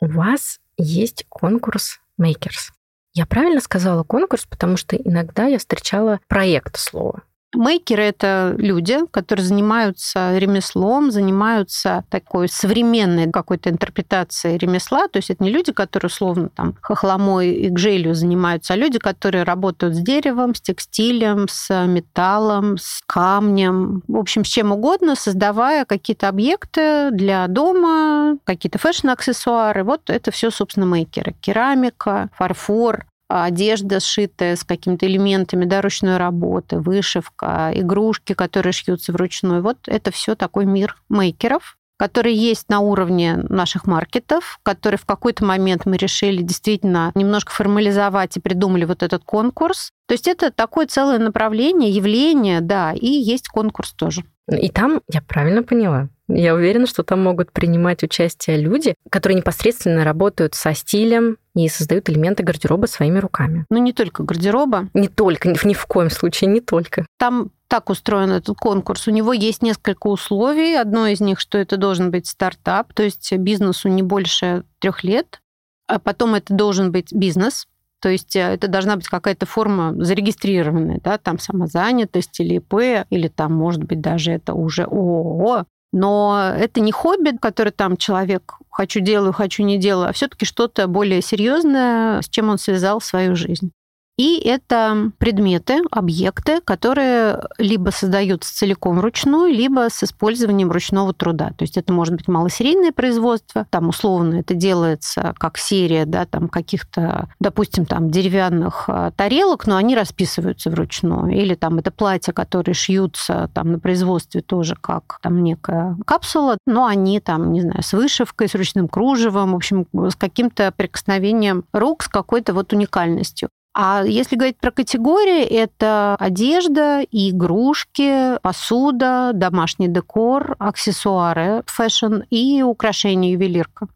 У 0.00 0.06
вас 0.06 0.58
есть 0.78 1.26
конкурс 1.28 2.00
Makers. 2.18 2.70
Я 3.12 3.26
правильно 3.26 3.60
сказала 3.60 4.04
конкурс, 4.04 4.46
потому 4.46 4.78
что 4.78 4.96
иногда 4.96 5.48
я 5.48 5.58
встречала 5.58 6.18
проект 6.28 6.78
слова. 6.78 7.24
Мейкеры— 7.54 8.02
это 8.04 8.54
люди, 8.58 8.98
которые 9.10 9.44
занимаются 9.44 10.38
ремеслом, 10.38 11.10
занимаются 11.10 12.04
такой 12.08 12.48
современной 12.48 13.30
какой-то 13.30 13.70
интерпретацией 13.70 14.56
ремесла. 14.56 15.08
То 15.08 15.18
есть 15.18 15.30
это 15.30 15.42
не 15.42 15.50
люди, 15.50 15.72
которые 15.72 16.08
условно 16.08 16.50
там 16.54 16.76
хохломой 16.80 17.50
и 17.52 17.68
гжелью 17.68 18.14
занимаются, 18.14 18.74
а 18.74 18.76
люди, 18.76 18.98
которые 19.00 19.42
работают 19.42 19.96
с 19.96 19.98
деревом, 19.98 20.54
с 20.54 20.60
текстилем, 20.60 21.48
с 21.48 21.86
металлом, 21.86 22.78
с 22.78 23.02
камнем, 23.06 24.02
в 24.06 24.16
общем, 24.16 24.44
с 24.44 24.48
чем 24.48 24.70
угодно, 24.70 25.16
создавая 25.16 25.84
какие-то 25.84 26.28
объекты 26.28 27.10
для 27.10 27.48
дома, 27.48 28.38
какие-то 28.44 28.78
fashion-аксессуары. 28.78 29.82
Вот 29.82 30.08
это 30.08 30.30
все, 30.30 30.50
собственно, 30.50 30.86
мейкеры. 30.86 31.34
Керамика, 31.40 32.28
фарфор, 32.36 33.06
одежда, 33.30 34.00
сшитая 34.00 34.56
с 34.56 34.64
какими-то 34.64 35.06
элементами 35.06 35.64
да, 35.64 35.80
ручной 35.80 36.16
работы, 36.16 36.78
вышивка, 36.78 37.70
игрушки, 37.74 38.32
которые 38.34 38.72
шьются 38.72 39.12
вручную. 39.12 39.62
Вот 39.62 39.78
это 39.86 40.10
все 40.10 40.34
такой 40.34 40.64
мир 40.64 40.96
мейкеров, 41.08 41.76
который 41.96 42.34
есть 42.34 42.68
на 42.68 42.80
уровне 42.80 43.36
наших 43.36 43.86
маркетов, 43.86 44.58
который 44.62 44.96
в 44.96 45.04
какой-то 45.04 45.44
момент 45.44 45.84
мы 45.84 45.96
решили 45.96 46.42
действительно 46.42 47.12
немножко 47.14 47.52
формализовать 47.52 48.36
и 48.36 48.40
придумали 48.40 48.84
вот 48.84 49.02
этот 49.02 49.22
конкурс. 49.22 49.90
То 50.08 50.14
есть 50.14 50.26
это 50.26 50.50
такое 50.50 50.86
целое 50.86 51.18
направление, 51.18 51.90
явление, 51.90 52.62
да, 52.62 52.92
и 52.92 53.06
есть 53.06 53.48
конкурс 53.48 53.92
тоже. 53.92 54.24
И 54.50 54.70
там, 54.70 55.02
я 55.12 55.22
правильно 55.22 55.62
поняла, 55.62 56.08
я 56.34 56.54
уверена, 56.54 56.86
что 56.86 57.02
там 57.02 57.22
могут 57.22 57.52
принимать 57.52 58.02
участие 58.02 58.58
люди, 58.58 58.94
которые 59.10 59.38
непосредственно 59.38 60.04
работают 60.04 60.54
со 60.54 60.74
стилем 60.74 61.36
и 61.54 61.68
создают 61.68 62.08
элементы 62.08 62.42
гардероба 62.42 62.86
своими 62.86 63.18
руками. 63.18 63.66
Ну, 63.70 63.78
не 63.78 63.92
только 63.92 64.22
гардероба. 64.22 64.88
Не 64.94 65.08
только, 65.08 65.48
ни, 65.48 65.66
ни 65.66 65.74
в 65.74 65.86
коем 65.86 66.10
случае, 66.10 66.50
не 66.50 66.60
только. 66.60 67.06
Там 67.18 67.50
так 67.68 67.90
устроен 67.90 68.30
этот 68.30 68.56
конкурс. 68.56 69.06
У 69.06 69.10
него 69.10 69.32
есть 69.32 69.62
несколько 69.62 70.08
условий. 70.08 70.74
Одно 70.74 71.06
из 71.06 71.20
них, 71.20 71.40
что 71.40 71.58
это 71.58 71.76
должен 71.76 72.10
быть 72.10 72.26
стартап, 72.26 72.92
то 72.94 73.02
есть 73.02 73.32
бизнесу 73.36 73.88
не 73.88 74.02
больше 74.02 74.64
трех 74.78 75.04
лет. 75.04 75.40
А 75.86 75.98
потом 75.98 76.34
это 76.34 76.54
должен 76.54 76.92
быть 76.92 77.12
бизнес, 77.12 77.66
то 78.00 78.08
есть 78.08 78.34
э, 78.34 78.40
это 78.40 78.68
должна 78.68 78.96
быть 78.96 79.08
какая-то 79.08 79.46
форма 79.46 79.94
зарегистрированная, 79.96 81.00
да, 81.02 81.18
там 81.18 81.38
самозанятость 81.38 82.40
или 82.40 82.54
ИП, 82.54 83.06
или 83.10 83.28
там, 83.28 83.52
может 83.54 83.84
быть, 83.84 84.00
даже 84.00 84.32
это 84.32 84.54
уже 84.54 84.84
ООО. 84.84 85.66
Но 85.92 86.52
это 86.56 86.80
не 86.80 86.92
хобби, 86.92 87.36
который 87.36 87.72
там 87.72 87.96
человек 87.96 88.58
хочу 88.70 89.00
делаю, 89.00 89.32
хочу 89.32 89.64
не 89.64 89.76
делаю, 89.76 90.08
а 90.08 90.12
все-таки 90.12 90.44
что-то 90.44 90.86
более 90.86 91.20
серьезное, 91.20 92.22
с 92.22 92.28
чем 92.28 92.48
он 92.48 92.58
связал 92.58 93.00
свою 93.00 93.34
жизнь. 93.34 93.72
И 94.20 94.38
это 94.38 95.12
предметы, 95.16 95.80
объекты, 95.90 96.60
которые 96.60 97.40
либо 97.56 97.88
создаются 97.88 98.54
целиком 98.54 98.98
вручную, 98.98 99.50
либо 99.50 99.88
с 99.90 100.02
использованием 100.02 100.70
ручного 100.70 101.14
труда. 101.14 101.52
То 101.56 101.62
есть 101.62 101.78
это 101.78 101.94
может 101.94 102.14
быть 102.16 102.28
малосерийное 102.28 102.92
производство, 102.92 103.66
там 103.70 103.88
условно 103.88 104.40
это 104.40 104.52
делается 104.52 105.34
как 105.38 105.56
серия 105.56 106.04
да, 106.04 106.26
там 106.26 106.48
каких-то, 106.48 107.30
допустим, 107.40 107.86
там 107.86 108.10
деревянных 108.10 108.84
а, 108.88 109.10
тарелок, 109.12 109.66
но 109.66 109.76
они 109.76 109.96
расписываются 109.96 110.68
вручную. 110.68 111.34
Или 111.34 111.54
там 111.54 111.78
это 111.78 111.90
платья, 111.90 112.32
которые 112.32 112.74
шьются 112.74 113.50
там 113.54 113.72
на 113.72 113.78
производстве 113.78 114.42
тоже 114.42 114.76
как 114.78 115.18
там 115.22 115.42
некая 115.42 115.96
капсула, 116.04 116.58
но 116.66 116.84
они 116.84 117.20
там, 117.20 117.52
не 117.52 117.62
знаю, 117.62 117.82
с 117.82 117.94
вышивкой, 117.94 118.48
с 118.48 118.54
ручным 118.54 118.86
кружевом, 118.86 119.52
в 119.52 119.56
общем, 119.56 119.86
с 119.94 120.14
каким-то 120.14 120.72
прикосновением 120.76 121.64
рук, 121.72 122.02
с 122.02 122.08
какой-то 122.08 122.52
вот 122.52 122.74
уникальностью. 122.74 123.48
А 123.72 124.02
если 124.04 124.36
говорить 124.36 124.58
про 124.58 124.72
категории, 124.72 125.44
это 125.44 126.16
одежда, 126.18 127.02
игрушки, 127.10 128.38
посуда, 128.40 129.30
домашний 129.32 129.88
декор, 129.88 130.56
аксессуары, 130.58 131.62
fashion 131.66 132.22
и 132.30 132.62
украшения 132.62 133.32
ювелирка. 133.32 133.86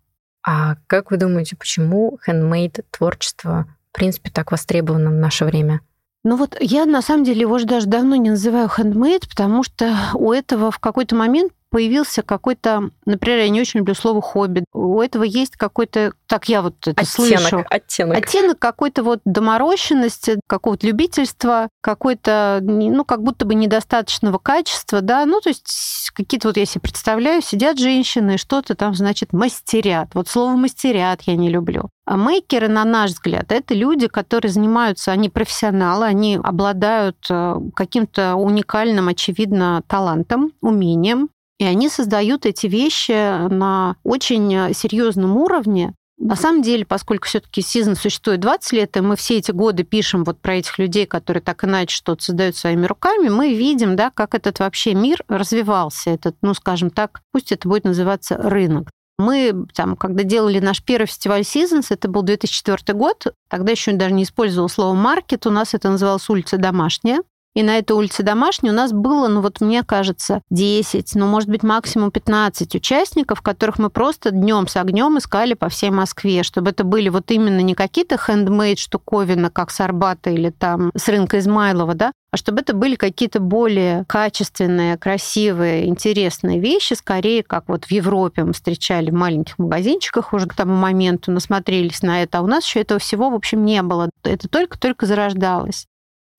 А 0.47 0.77
как 0.87 1.11
вы 1.11 1.17
думаете, 1.17 1.57
почему 1.57 2.19
хендмейд 2.25 2.81
творчество, 2.91 3.67
в 3.93 3.97
принципе, 3.97 4.31
так 4.31 4.53
востребовано 4.53 5.11
в 5.11 5.15
наше 5.15 5.45
время? 5.45 5.81
Ну 6.23 6.37
вот 6.37 6.57
я 6.61 6.87
на 6.87 7.03
самом 7.03 7.25
деле 7.25 7.43
его 7.43 7.59
же 7.59 7.67
даже 7.67 7.87
давно 7.87 8.17
не 8.17 8.31
называю 8.31 8.69
хендмейд, 8.69 9.29
потому 9.29 9.63
что 9.63 9.95
у 10.15 10.33
этого 10.33 10.71
в 10.71 10.79
какой-то 10.79 11.17
момент 11.17 11.53
появился 11.75 12.23
какой-то, 12.23 12.91
например, 13.05 13.41
я 13.41 13.49
не 13.49 13.61
очень 13.61 13.81
люблю 13.81 13.97
слово 13.97 14.23
хобби. 14.23 14.65
У 14.73 15.01
этого 15.01 15.25
есть 15.25 15.57
какой-то, 15.57 16.13
так 16.29 16.49
я 16.49 16.63
вот 16.63 16.77
это 16.87 17.03
оттенок, 17.03 17.41
слышу. 17.41 17.65
Оттенок. 17.69 18.17
Оттенок 18.17 18.59
какой-то 18.61 19.03
вот 19.03 19.19
доморощенности, 19.25 20.39
какого-то 20.47 20.87
любительства, 20.87 21.69
какой-то, 21.81 22.61
ну, 22.63 23.05
как 23.05 23.25
будто 23.25 23.45
бы 23.45 23.57
недостаточного 23.57 24.39
качества, 24.39 25.01
да, 25.01 25.27
ну, 25.27 25.41
то 25.41 25.49
есть 25.49 26.13
какие-то 26.15 26.47
вот, 26.47 26.59
я 26.59 26.65
себе 26.65 26.83
представляю, 26.83 27.43
сидят 27.43 27.77
женщины 27.77 28.37
и 28.37 28.39
что-то 28.39 28.77
там, 28.77 28.95
значит, 28.95 29.33
мастерят. 29.33 30.11
Вот 30.15 30.29
слово 30.29 30.55
мастерят 30.55 31.23
я 31.23 31.35
не 31.35 31.51
люблю. 31.51 31.91
А 32.07 32.17
мейкеры, 32.17 32.69
на 32.69 32.85
наш 32.85 33.13
взгляд, 33.13 33.51
это 33.51 33.75
люди, 33.75 34.07
которые 34.07 34.53
занимаются, 34.53 35.11
они 35.11 35.29
профессионалы, 35.29 36.05
они 36.05 36.39
обладают 36.41 37.17
э, 37.31 37.57
каким-то 37.75 38.37
уникальным, 38.37 39.09
очевидно, 39.09 39.83
талантом, 39.89 40.53
умением, 40.61 41.31
и 41.59 41.65
они 41.65 41.89
создают 41.89 42.47
эти 42.47 42.67
вещи 42.67 43.49
на 43.49 43.97
очень 44.03 44.75
серьезном 44.75 45.37
уровне. 45.37 45.95
На 46.17 46.37
самом 46.37 46.63
деле, 46.63 46.87
поскольку 46.87 47.27
все-таки 47.27 47.61
сезон 47.61 47.97
существует 47.97 48.41
20 48.41 48.73
лет, 48.73 48.97
и 48.97 49.01
мы 49.01 49.17
все 49.17 49.39
эти 49.39 49.51
годы 49.51 49.83
пишем 49.83 50.25
вот 50.25 50.41
про 50.41 50.55
этих 50.55 50.79
людей, 50.79 51.07
которые 51.07 51.43
так 51.43 51.65
иначе 51.65 51.95
что-то 51.95 52.23
создают 52.23 52.57
своими 52.57 52.87
руками, 52.87 53.29
мы 53.29 53.55
видим, 53.55 53.97
да, 53.97 54.11
как 54.11 54.35
этот 54.35 54.61
вообще 54.61 54.95
мир 54.95 55.25
развивался, 55.29 56.11
этот, 56.11 56.37
ну, 56.41 56.55
скажем 56.55 56.91
так, 56.91 57.21
пусть 57.33 57.51
это 57.51 57.69
будет 57.69 57.85
называться 57.85 58.37
рынок. 58.37 58.91
Мы, 59.19 59.67
там, 59.75 59.97
когда 59.97 60.23
делали 60.25 60.61
наш 60.61 60.83
первый 60.83 61.07
фестиваль 61.07 61.43
Seasons, 61.43 61.87
это 61.91 62.09
был 62.09 62.23
2004 62.23 62.97
год, 62.97 63.27
тогда 63.49 63.73
еще 63.73 63.93
даже 63.93 64.15
не 64.15 64.23
использовал 64.23 64.69
слово 64.69 64.95
маркет, 64.95 65.47
у 65.47 65.51
нас 65.51 65.75
это 65.75 65.91
называлось 65.91 66.29
улица 66.29 66.59
домашняя. 66.59 67.23
И 67.55 67.63
на 67.63 67.79
этой 67.79 67.93
улице 67.93 68.25
домашней 68.25 68.71
у 68.71 68.73
нас 68.73 68.93
было, 68.93 69.29
ну 69.29 69.41
вот 69.41 69.61
мне 69.61 69.85
кажется, 69.85 70.43
10, 70.51 71.15
ну 71.15 71.27
может 71.27 71.49
быть 71.49 71.63
максимум 71.63 72.11
15 72.11 72.75
участников, 72.75 73.43
которых 73.43 73.79
мы 73.79 73.91
просто 73.91 74.33
днем 74.33 74.67
с 74.67 74.77
огнем 74.77 75.19
искали 75.19 75.55
по 75.55 75.69
всей 75.69 75.91
Москве, 75.91 76.43
чтобы 76.43 76.71
это 76.71 76.83
были 76.83 77.09
вот 77.11 77.31
именно 77.31 77.61
не 77.61 77.75
какие-то 77.75 78.17
хендмейд 78.19 78.81
штуковины, 78.81 79.51
как 79.51 79.71
с 79.71 79.81
Арбата 79.81 80.31
или 80.31 80.51
там 80.51 80.91
с 80.97 81.07
рынка 81.09 81.39
Измайлова, 81.39 81.95
да, 81.95 82.13
а 82.33 82.37
чтобы 82.37 82.63
это 82.63 82.75
были 82.75 82.97
какие-то 82.97 83.39
более 83.39 84.05
качественные, 84.09 84.99
красивые, 84.99 85.87
интересные 85.87 86.59
вещи, 86.59 86.95
скорее, 86.95 87.45
как 87.45 87.69
вот 87.69 87.85
в 87.85 87.91
Европе 87.93 88.43
мы 88.43 88.53
встречали 88.53 89.11
в 89.11 89.15
маленьких 89.15 89.57
магазинчиках 89.61 90.33
уже 90.33 90.49
к 90.49 90.55
тому 90.55 90.75
моменту, 90.75 91.31
насмотрелись 91.31 92.03
на 92.03 92.25
это, 92.25 92.39
а 92.39 92.43
у 92.43 92.49
нас 92.49 92.65
еще 92.65 92.81
этого 92.81 92.99
всего, 92.99 93.31
в 93.31 93.35
общем, 93.35 93.65
не 93.65 93.81
было. 93.83 94.11
Это 94.25 94.49
только-только 94.49 95.07
зарождалось. 95.07 95.87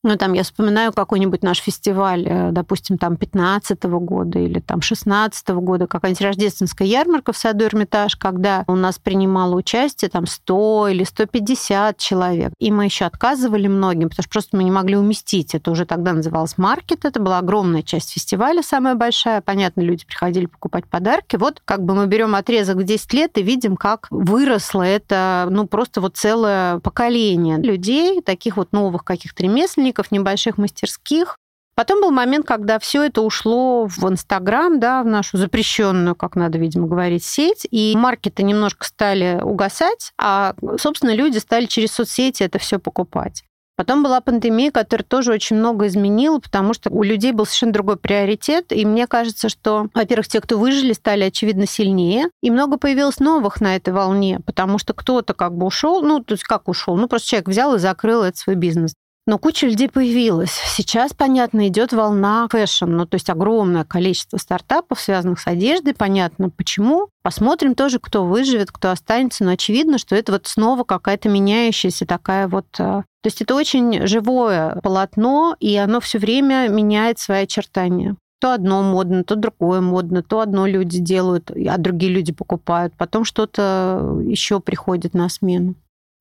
Ну, 0.05 0.17
там 0.17 0.33
я 0.33 0.43
вспоминаю 0.43 0.93
какой-нибудь 0.93 1.41
наш 1.41 1.57
фестиваль, 1.57 2.27
э, 2.27 2.51
допустим, 2.51 2.99
там 2.99 3.17
15 3.17 3.85
-го 3.85 3.99
года 3.99 4.37
или 4.37 4.59
там 4.59 4.81
16 4.81 5.49
-го 5.49 5.61
года, 5.61 5.87
какая-нибудь 5.87 6.21
рождественская 6.21 6.87
ярмарка 6.87 7.33
в 7.33 7.37
саду 7.37 7.65
Эрмитаж, 7.65 8.15
когда 8.15 8.63
у 8.67 8.75
нас 8.75 8.99
принимало 8.99 9.55
участие 9.55 10.09
там 10.09 10.27
100 10.27 10.89
или 10.89 11.03
150 11.03 11.97
человек. 11.97 12.53
И 12.59 12.71
мы 12.71 12.85
еще 12.85 13.05
отказывали 13.05 13.67
многим, 13.67 14.09
потому 14.09 14.21
что 14.21 14.29
просто 14.29 14.55
мы 14.55 14.63
не 14.63 14.69
могли 14.69 14.95
уместить. 14.95 15.55
Это 15.55 15.71
уже 15.71 15.85
тогда 15.85 16.13
называлось 16.13 16.59
маркет, 16.59 17.03
это 17.03 17.19
была 17.19 17.39
огромная 17.39 17.81
часть 17.81 18.11
фестиваля, 18.11 18.61
самая 18.61 18.93
большая. 18.93 19.41
Понятно, 19.41 19.81
люди 19.81 20.05
приходили 20.05 20.45
покупать 20.45 20.85
подарки. 20.85 21.35
Вот 21.35 21.63
как 21.65 21.83
бы 21.83 21.95
мы 21.95 22.05
берем 22.05 22.35
отрезок 22.35 22.77
в 22.77 22.83
10 22.83 23.11
лет 23.13 23.39
и 23.39 23.41
видим, 23.41 23.75
как 23.75 24.05
выросло 24.11 24.83
это, 24.83 25.47
ну, 25.49 25.65
просто 25.65 25.99
вот 25.99 26.15
целое 26.15 26.77
поколение 26.81 27.57
людей, 27.57 28.21
таких 28.21 28.57
вот 28.57 28.71
новых 28.71 29.03
каких-то 29.03 29.41
ремесленников, 29.41 29.94
сотрудников 29.95 30.11
небольших 30.11 30.57
мастерских. 30.57 31.37
Потом 31.75 31.99
был 31.99 32.11
момент, 32.11 32.45
когда 32.47 32.79
все 32.79 33.03
это 33.03 33.21
ушло 33.21 33.87
в 33.87 34.07
Инстаграм, 34.07 34.79
да, 34.79 35.03
в 35.03 35.07
нашу 35.07 35.37
запрещенную, 35.37 36.15
как 36.15 36.37
надо, 36.37 36.57
видимо, 36.57 36.87
говорить, 36.87 37.23
сеть, 37.25 37.67
и 37.69 37.93
маркеты 37.97 38.43
немножко 38.43 38.85
стали 38.85 39.41
угасать, 39.41 40.13
а, 40.17 40.55
собственно, 40.79 41.13
люди 41.13 41.37
стали 41.37 41.65
через 41.65 41.91
соцсети 41.91 42.43
это 42.43 42.59
все 42.59 42.79
покупать. 42.79 43.43
Потом 43.77 44.03
была 44.03 44.21
пандемия, 44.21 44.71
которая 44.71 45.03
тоже 45.03 45.33
очень 45.33 45.57
много 45.57 45.87
изменила, 45.87 46.39
потому 46.39 46.73
что 46.73 46.89
у 46.89 47.03
людей 47.03 47.33
был 47.33 47.45
совершенно 47.45 47.73
другой 47.73 47.97
приоритет. 47.97 48.71
И 48.71 48.85
мне 48.85 49.05
кажется, 49.05 49.49
что, 49.49 49.89
во-первых, 49.93 50.29
те, 50.29 50.39
кто 50.39 50.57
выжили, 50.57 50.93
стали, 50.93 51.25
очевидно, 51.25 51.67
сильнее. 51.67 52.29
И 52.41 52.51
много 52.51 52.77
появилось 52.77 53.19
новых 53.19 53.59
на 53.59 53.75
этой 53.75 53.93
волне, 53.93 54.39
потому 54.45 54.77
что 54.77 54.93
кто-то 54.93 55.33
как 55.33 55.57
бы 55.57 55.65
ушел, 55.65 56.01
ну, 56.01 56.23
то 56.23 56.35
есть 56.35 56.45
как 56.45 56.69
ушел? 56.69 56.95
Ну, 56.95 57.09
просто 57.09 57.27
человек 57.27 57.49
взял 57.49 57.75
и 57.75 57.79
закрыл 57.79 58.23
этот 58.23 58.37
свой 58.37 58.55
бизнес. 58.55 58.93
Но 59.27 59.39
куча 59.39 59.65
людей 59.65 59.89
появилась. 59.89 60.51
Сейчас, 60.51 61.13
понятно, 61.13 61.67
идет 61.67 61.93
волна 61.93 62.47
fashion, 62.51 62.85
ну, 62.85 63.07
то 63.07 63.15
есть 63.15 63.29
огромное 63.31 63.83
количество 63.83 64.37
стартапов, 64.37 64.99
связанных 64.99 65.39
с 65.39 65.47
одеждой. 65.47 65.95
Понятно, 65.95 66.51
почему. 66.51 67.09
Посмотрим 67.23 67.73
тоже, 67.73 67.99
кто 67.99 68.23
выживет, 68.23 68.71
кто 68.71 68.91
останется. 68.91 69.43
Но 69.43 69.51
очевидно, 69.51 69.97
что 69.97 70.15
это 70.15 70.31
вот 70.31 70.45
снова 70.45 70.83
какая-то 70.83 71.29
меняющаяся 71.29 72.05
такая 72.05 72.47
вот... 72.47 72.67
Э, 72.77 73.01
то 73.21 73.27
есть 73.27 73.41
это 73.41 73.55
очень 73.55 74.05
живое 74.05 74.79
полотно, 74.83 75.55
и 75.59 75.75
оно 75.75 76.01
все 76.01 76.19
время 76.19 76.67
меняет 76.67 77.17
свои 77.17 77.43
очертания. 77.43 78.15
То 78.39 78.53
одно 78.53 78.83
модно, 78.83 79.23
то 79.23 79.35
другое 79.35 79.81
модно, 79.81 80.21
то 80.21 80.41
одно 80.41 80.67
люди 80.67 80.99
делают, 80.99 81.49
а 81.49 81.77
другие 81.79 82.11
люди 82.11 82.31
покупают. 82.31 82.93
Потом 82.95 83.25
что-то 83.25 84.19
еще 84.23 84.59
приходит 84.59 85.15
на 85.15 85.29
смену. 85.29 85.73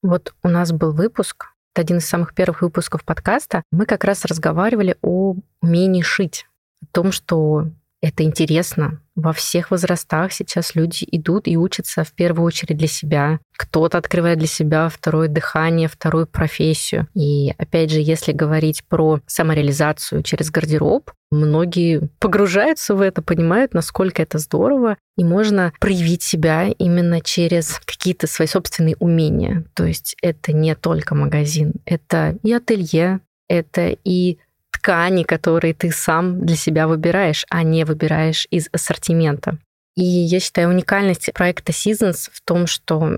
Вот 0.03 0.33
у 0.43 0.49
нас 0.49 0.73
был 0.73 0.93
выпуск 0.93 1.54
это 1.75 1.83
один 1.83 1.99
из 1.99 2.07
самых 2.07 2.35
первых 2.35 2.63
выпусков 2.63 3.05
подкаста, 3.05 3.65
мы 3.73 3.85
как 3.85 4.05
раз 4.05 4.25
разговаривали 4.25 4.97
о 5.03 5.35
умении 5.61 6.03
шить, 6.03 6.47
о 6.81 6.87
том, 6.93 7.11
что 7.11 7.69
это 8.05 8.23
интересно. 8.23 9.01
Во 9.17 9.33
всех 9.33 9.71
возрастах 9.71 10.31
сейчас 10.31 10.75
люди 10.75 11.09
идут 11.11 11.49
и 11.49 11.57
учатся 11.57 12.05
в 12.05 12.13
первую 12.13 12.45
очередь 12.45 12.77
для 12.77 12.87
себя. 12.87 13.41
Кто-то 13.57 13.97
открывает 13.97 14.39
для 14.39 14.47
себя 14.47 14.91
второе 14.91 15.29
дыхание, 15.29 15.89
вторую 15.89 16.27
профессию. 16.27 17.09
И 17.15 17.55
опять 17.57 17.91
же, 17.91 18.01
если 18.01 18.33
говорить 18.33 18.85
про 18.85 19.21
самореализацию 19.27 20.23
через 20.23 20.51
гардероб, 20.51 21.13
многие 21.31 22.11
погружаются 22.19 22.95
в 22.95 23.01
это, 23.01 23.23
понимают, 23.23 23.73
насколько 23.73 24.21
это 24.21 24.37
здорово, 24.37 24.99
и 25.17 25.25
можно 25.25 25.73
проявить 25.81 26.23
себя 26.23 26.69
именно 26.77 27.23
через 27.23 27.81
какие-то 27.87 28.27
свои 28.27 28.47
собственные 28.47 28.97
умения. 28.99 29.65
То 29.73 29.87
есть 29.87 30.15
это 30.21 30.53
не 30.53 30.75
только 30.75 31.15
магазин, 31.15 31.73
это 31.87 32.37
и 32.43 32.53
ателье, 32.53 33.21
это 33.49 33.97
и 34.05 34.39
ткани, 34.75 35.23
которые 35.23 35.75
ты 35.75 35.91
сам 35.91 36.45
для 36.45 36.57
себя 36.57 36.87
выбираешь, 36.89 37.47
а 37.51 37.63
не 37.63 37.85
выбираешь 37.85 38.47
из 38.51 38.69
ассортимента. 38.73 39.59
И 39.97 40.03
я 40.03 40.41
считаю 40.41 40.71
уникальность 40.71 41.33
проекта 41.33 41.73
Seasons 41.73 42.29
в 42.33 42.41
том, 42.45 42.67
что 42.67 43.17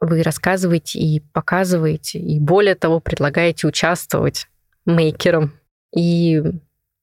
вы 0.00 0.22
рассказываете 0.22 0.98
и 0.98 1.20
показываете, 1.20 2.18
и 2.18 2.40
более 2.40 2.74
того, 2.74 3.00
предлагаете 3.00 3.66
участвовать 3.66 4.48
мейкерам 4.86 5.52
и 5.94 6.42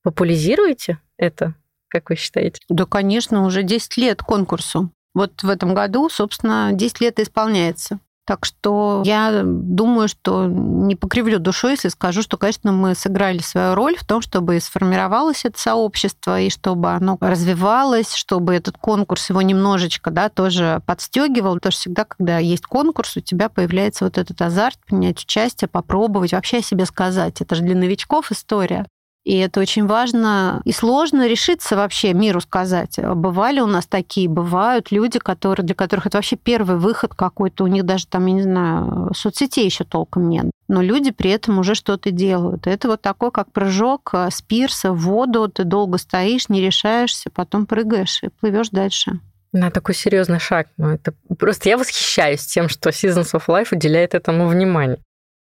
популяризируете 0.04 1.00
это, 1.18 1.56
как 1.88 2.10
вы 2.10 2.16
считаете? 2.16 2.60
Да, 2.70 2.86
конечно, 2.86 3.46
уже 3.46 3.64
10 3.64 3.98
лет 3.98 4.22
конкурсу. 4.22 4.92
Вот 5.14 5.44
в 5.44 5.50
этом 5.50 5.74
году, 5.74 6.10
собственно, 6.10 6.72
10 6.74 7.02
лет 7.02 7.20
исполняется. 7.20 8.00
Так 8.32 8.46
что 8.46 9.04
я 9.04 9.42
думаю, 9.44 10.08
что 10.08 10.46
не 10.46 10.96
покривлю 10.96 11.38
душой, 11.38 11.72
если 11.72 11.90
скажу, 11.90 12.22
что, 12.22 12.38
конечно, 12.38 12.72
мы 12.72 12.96
сыграли 12.96 13.40
свою 13.40 13.76
роль 13.76 13.98
в 13.98 14.06
том, 14.06 14.22
чтобы 14.22 14.58
сформировалось 14.62 15.44
это 15.44 15.60
сообщество 15.60 16.40
и 16.40 16.50
чтобы 16.50 16.92
оно 16.92 17.18
развивалось, 17.20 18.16
чтобы 18.16 18.56
этот 18.56 18.78
конкурс 18.78 19.30
его 19.30 19.42
немножечко 19.42 20.12
да, 20.12 20.30
тоже 20.30 20.82
подстегивал. 20.86 21.56
Потому 21.56 21.74
что 21.74 21.82
всегда, 21.82 22.06
когда 22.06 22.38
есть 22.38 22.66
конкурс, 22.66 23.18
у 23.18 23.20
тебя 23.20 23.50
появляется 23.50 24.06
вот 24.06 24.18
этот 24.18 24.42
азарт 24.42 24.80
принять 24.86 25.20
участие, 25.20 25.68
попробовать, 25.68 26.32
вообще 26.32 26.60
о 26.60 26.64
себе 26.64 26.86
сказать. 26.86 27.42
Это 27.42 27.56
же 27.56 27.64
для 27.64 27.76
новичков 27.76 28.32
история. 28.32 28.86
И 29.24 29.38
это 29.38 29.60
очень 29.60 29.86
важно 29.86 30.62
и 30.66 30.72
сложно 30.72 31.28
решиться 31.28 31.76
вообще 31.76 32.14
миру 32.14 32.42
сказать. 32.42 32.98
Бывали 32.98 33.60
у 33.60 33.68
нас 33.68 33.86
такие, 33.86 34.28
бывают 34.28 34.92
люди, 34.92 35.20
которые, 35.20 35.64
для 35.64 35.76
которых 35.76 36.08
это 36.08 36.18
вообще 36.18 36.38
первый 36.38 36.78
выход 36.78 37.14
какой-то, 37.14 37.64
у 37.64 37.68
них 37.68 37.86
даже 37.86 38.08
там, 38.08 38.26
я 38.26 38.34
не 38.34 38.42
знаю, 38.42 39.12
соцсетей 39.16 39.66
еще 39.66 39.84
толком 39.84 40.28
нет. 40.28 40.50
Но 40.68 40.82
люди 40.82 41.12
при 41.12 41.30
этом 41.30 41.60
уже 41.60 41.76
что-то 41.76 42.10
делают. 42.10 42.66
Это 42.66 42.88
вот 42.88 43.02
такой, 43.02 43.32
как 43.32 43.52
прыжок 43.52 44.12
э, 44.14 44.30
с 44.32 44.42
пирса 44.42 44.92
в 44.92 45.02
воду, 45.02 45.50
ты 45.50 45.66
долго 45.66 45.98
стоишь, 45.98 46.50
не 46.50 46.62
решаешься, 46.62 47.30
потом 47.30 47.66
прыгаешь 47.66 48.24
и 48.24 48.30
плывешь 48.30 48.70
дальше. 48.70 49.20
На 49.54 49.70
такой 49.70 49.94
серьезный 49.94 50.40
шаг. 50.40 50.68
Ну, 50.78 50.88
это 50.90 51.14
просто 51.38 51.70
я 51.70 51.78
восхищаюсь 51.78 52.46
тем, 52.46 52.70
что 52.70 52.90
Seasons 52.90 53.34
of 53.34 53.44
Life 53.48 53.68
уделяет 53.72 54.16
этому 54.16 54.48
внимание. 54.48 54.98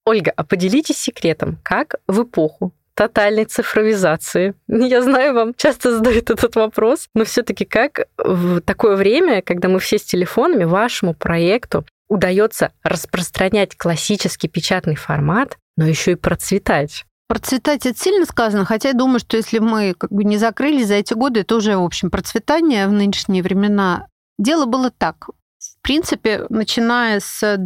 Ольга, 0.06 0.32
а 0.36 0.44
поделитесь 0.44 0.98
секретом, 0.98 1.60
как 1.64 1.96
в 2.08 2.24
эпоху 2.24 2.72
тотальной 2.98 3.46
цифровизации. 3.46 4.56
Я 4.68 5.04
знаю, 5.04 5.36
вам 5.36 5.54
часто 5.56 5.96
задают 5.96 6.32
этот 6.32 6.56
вопрос, 6.56 7.08
но 7.14 7.26
все-таки 7.26 7.64
как 7.64 8.08
в 8.18 8.60
такое 8.62 8.96
время, 8.96 9.44
когда 9.44 9.70
мы 9.70 9.80
все 9.80 10.00
с 10.00 10.04
телефонами, 10.04 10.64
вашему 10.64 11.14
проекту 11.14 11.86
удается 12.10 12.72
распространять 12.84 13.78
классический 13.78 14.48
печатный 14.48 14.96
формат, 14.96 15.58
но 15.78 15.86
еще 15.86 16.14
и 16.14 16.16
процветать? 16.16 17.06
Процветать 17.28 17.86
это 17.86 18.00
сильно 18.00 18.26
сказано, 18.26 18.66
хотя 18.66 18.90
я 18.90 18.96
думаю, 18.96 19.20
что 19.20 19.38
если 19.38 19.60
мы 19.60 19.94
как 19.96 20.12
бы 20.12 20.24
не 20.24 20.38
закрылись 20.38 20.88
за 20.88 20.96
эти 20.96 21.14
годы, 21.14 21.42
это 21.42 21.56
уже, 21.56 21.78
в 21.78 21.84
общем, 21.84 22.10
процветание 22.10 22.88
в 22.88 22.92
нынешние 22.92 23.44
времена. 23.44 24.08
Дело 24.40 24.66
было 24.66 24.90
так. 24.90 25.30
Принципе, 25.88 26.46
начиная 26.50 27.22
с 27.22 27.58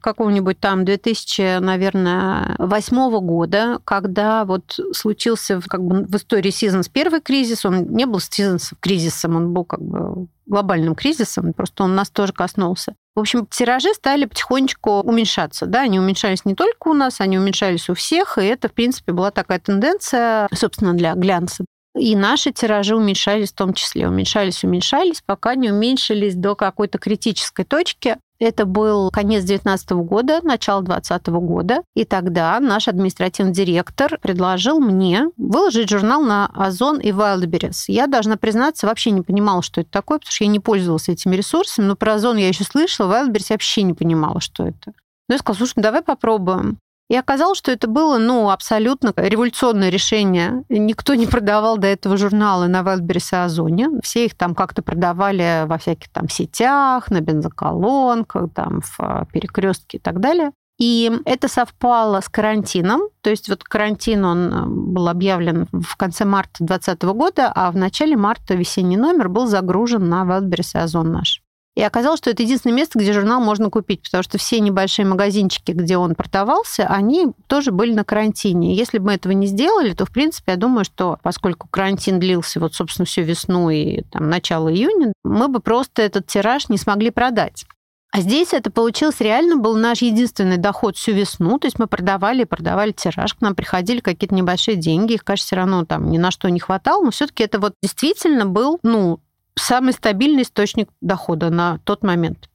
какого-нибудь 0.00 0.58
там 0.58 0.86
2000, 0.86 1.58
наверное, 1.58 2.56
восьмого 2.56 3.20
года, 3.20 3.80
когда 3.84 4.46
вот 4.46 4.80
случился 4.94 5.60
как 5.60 5.82
бы 5.82 6.06
в 6.06 6.16
истории 6.16 6.50
Seasons 6.50 6.88
первый 6.90 7.20
кризис, 7.20 7.66
он 7.66 7.88
не 7.88 8.06
был 8.06 8.20
Seasons 8.20 8.72
кризисом, 8.80 9.36
он 9.36 9.52
был 9.52 9.66
как 9.66 9.82
бы 9.82 10.26
глобальным 10.46 10.94
кризисом, 10.94 11.52
просто 11.52 11.84
он 11.84 11.94
нас 11.94 12.08
тоже 12.08 12.32
коснулся. 12.32 12.94
В 13.14 13.20
общем, 13.20 13.46
тиражи 13.46 13.92
стали 13.92 14.24
потихонечку 14.24 15.02
уменьшаться. 15.02 15.66
Да, 15.66 15.82
они 15.82 16.00
уменьшались 16.00 16.46
не 16.46 16.54
только 16.54 16.88
у 16.88 16.94
нас, 16.94 17.20
они 17.20 17.38
уменьшались 17.38 17.90
у 17.90 17.94
всех, 17.94 18.38
и 18.38 18.46
это, 18.46 18.70
в 18.70 18.72
принципе, 18.72 19.12
была 19.12 19.30
такая 19.30 19.58
тенденция, 19.58 20.48
собственно, 20.54 20.94
для 20.94 21.12
глянца. 21.12 21.66
И 21.98 22.14
наши 22.14 22.52
тиражи 22.52 22.94
уменьшались 22.94 23.52
в 23.52 23.54
том 23.54 23.72
числе. 23.72 24.08
Уменьшались, 24.08 24.62
уменьшались, 24.64 25.22
пока 25.24 25.54
не 25.54 25.70
уменьшились 25.70 26.34
до 26.34 26.54
какой-то 26.54 26.98
критической 26.98 27.64
точки. 27.64 28.16
Это 28.38 28.66
был 28.66 29.10
конец 29.10 29.44
2019 29.44 29.90
года, 29.92 30.40
начало 30.42 30.82
2020 30.82 31.28
года. 31.28 31.82
И 31.94 32.04
тогда 32.04 32.60
наш 32.60 32.86
административный 32.86 33.52
директор 33.52 34.18
предложил 34.20 34.78
мне 34.78 35.28
выложить 35.38 35.88
журнал 35.88 36.22
на 36.22 36.46
Озон 36.54 37.00
и 37.00 37.12
Wildberries. 37.12 37.84
Я, 37.88 38.06
должна 38.06 38.36
признаться, 38.36 38.86
вообще 38.86 39.10
не 39.10 39.22
понимала, 39.22 39.62
что 39.62 39.80
это 39.80 39.90
такое, 39.90 40.18
потому 40.18 40.32
что 40.32 40.44
я 40.44 40.50
не 40.50 40.60
пользовалась 40.60 41.08
этими 41.08 41.34
ресурсами. 41.34 41.86
Но 41.86 41.96
про 41.96 42.14
Озон 42.14 42.36
я 42.36 42.48
еще 42.48 42.64
слышала, 42.64 43.10
Wildberries 43.10 43.46
я 43.48 43.54
вообще 43.54 43.82
не 43.82 43.94
понимала, 43.94 44.40
что 44.40 44.66
это. 44.66 44.92
Ну, 45.28 45.34
я 45.34 45.38
сказала, 45.38 45.56
слушай, 45.56 45.72
ну 45.76 45.82
давай 45.82 46.02
попробуем. 46.02 46.78
И 47.08 47.16
оказалось, 47.16 47.58
что 47.58 47.70
это 47.70 47.86
было, 47.86 48.18
ну, 48.18 48.50
абсолютно 48.50 49.12
революционное 49.16 49.90
решение. 49.90 50.64
Никто 50.68 51.14
не 51.14 51.26
продавал 51.26 51.78
до 51.78 51.86
этого 51.86 52.16
журналы 52.16 52.66
на 52.66 52.80
Wildberries 52.80 53.28
и 53.32 53.36
Озоне. 53.36 53.88
Все 54.02 54.26
их 54.26 54.36
там 54.36 54.56
как-то 54.56 54.82
продавали 54.82 55.66
во 55.66 55.78
всяких 55.78 56.08
там 56.10 56.28
сетях, 56.28 57.08
на 57.10 57.20
бензоколонках, 57.20 58.52
там 58.52 58.80
в 58.80 58.96
а, 58.98 59.24
перекрестке 59.32 59.98
и 59.98 60.00
так 60.00 60.18
далее. 60.18 60.50
И 60.78 61.10
это 61.24 61.48
совпало 61.48 62.20
с 62.20 62.28
карантином. 62.28 63.02
То 63.22 63.30
есть 63.30 63.48
вот 63.48 63.62
карантин, 63.62 64.24
он 64.24 64.52
а, 64.52 64.66
был 64.66 65.08
объявлен 65.08 65.68
в 65.72 65.96
конце 65.96 66.24
марта 66.24 66.64
2020 66.64 67.02
года, 67.04 67.52
а 67.54 67.70
в 67.70 67.76
начале 67.76 68.16
марта 68.16 68.54
весенний 68.54 68.96
номер 68.96 69.28
был 69.28 69.46
загружен 69.46 70.08
на 70.08 70.24
Wildberries 70.24 70.72
и 70.74 70.78
Озон 70.78 71.12
наш. 71.12 71.40
И 71.76 71.82
оказалось, 71.82 72.18
что 72.18 72.30
это 72.30 72.42
единственное 72.42 72.74
место, 72.74 72.98
где 72.98 73.12
журнал 73.12 73.38
можно 73.38 73.68
купить, 73.68 74.02
потому 74.02 74.22
что 74.22 74.38
все 74.38 74.60
небольшие 74.60 75.04
магазинчики, 75.04 75.72
где 75.72 75.98
он 75.98 76.14
продавался, 76.14 76.86
они 76.86 77.28
тоже 77.48 77.70
были 77.70 77.92
на 77.92 78.02
карантине. 78.02 78.74
Если 78.74 78.96
бы 78.96 79.06
мы 79.06 79.14
этого 79.14 79.32
не 79.32 79.46
сделали, 79.46 79.92
то, 79.92 80.06
в 80.06 80.10
принципе, 80.10 80.52
я 80.52 80.56
думаю, 80.56 80.86
что 80.86 81.18
поскольку 81.22 81.68
карантин 81.68 82.18
длился 82.18 82.60
вот, 82.60 82.74
собственно, 82.74 83.04
всю 83.04 83.22
весну 83.22 83.68
и 83.68 84.00
там, 84.10 84.30
начало 84.30 84.72
июня, 84.72 85.12
мы 85.22 85.48
бы 85.48 85.60
просто 85.60 86.00
этот 86.00 86.26
тираж 86.26 86.70
не 86.70 86.78
смогли 86.78 87.10
продать. 87.10 87.66
А 88.10 88.22
здесь 88.22 88.54
это 88.54 88.70
получилось 88.70 89.20
реально 89.20 89.56
был 89.56 89.76
наш 89.76 90.00
единственный 90.00 90.56
доход 90.56 90.96
всю 90.96 91.12
весну. 91.12 91.58
То 91.58 91.66
есть 91.66 91.78
мы 91.78 91.86
продавали 91.86 92.42
и 92.42 92.46
продавали 92.46 92.92
тираж, 92.92 93.34
к 93.34 93.42
нам 93.42 93.54
приходили 93.54 94.00
какие-то 94.00 94.34
небольшие 94.34 94.76
деньги, 94.76 95.12
их, 95.14 95.24
конечно, 95.24 95.44
все 95.44 95.56
равно 95.56 95.84
там 95.84 96.10
ни 96.10 96.16
на 96.16 96.30
что 96.30 96.48
не 96.48 96.58
хватало, 96.58 97.04
но 97.04 97.10
все-таки 97.10 97.42
это 97.42 97.60
вот 97.60 97.74
действительно 97.82 98.46
был, 98.46 98.78
ну, 98.82 99.20
самый 99.58 99.92
стабильный 99.92 100.42
источник 100.42 100.88
дохода 101.00 101.50
на 101.50 101.78
тот 101.84 102.02
момент. 102.02 102.50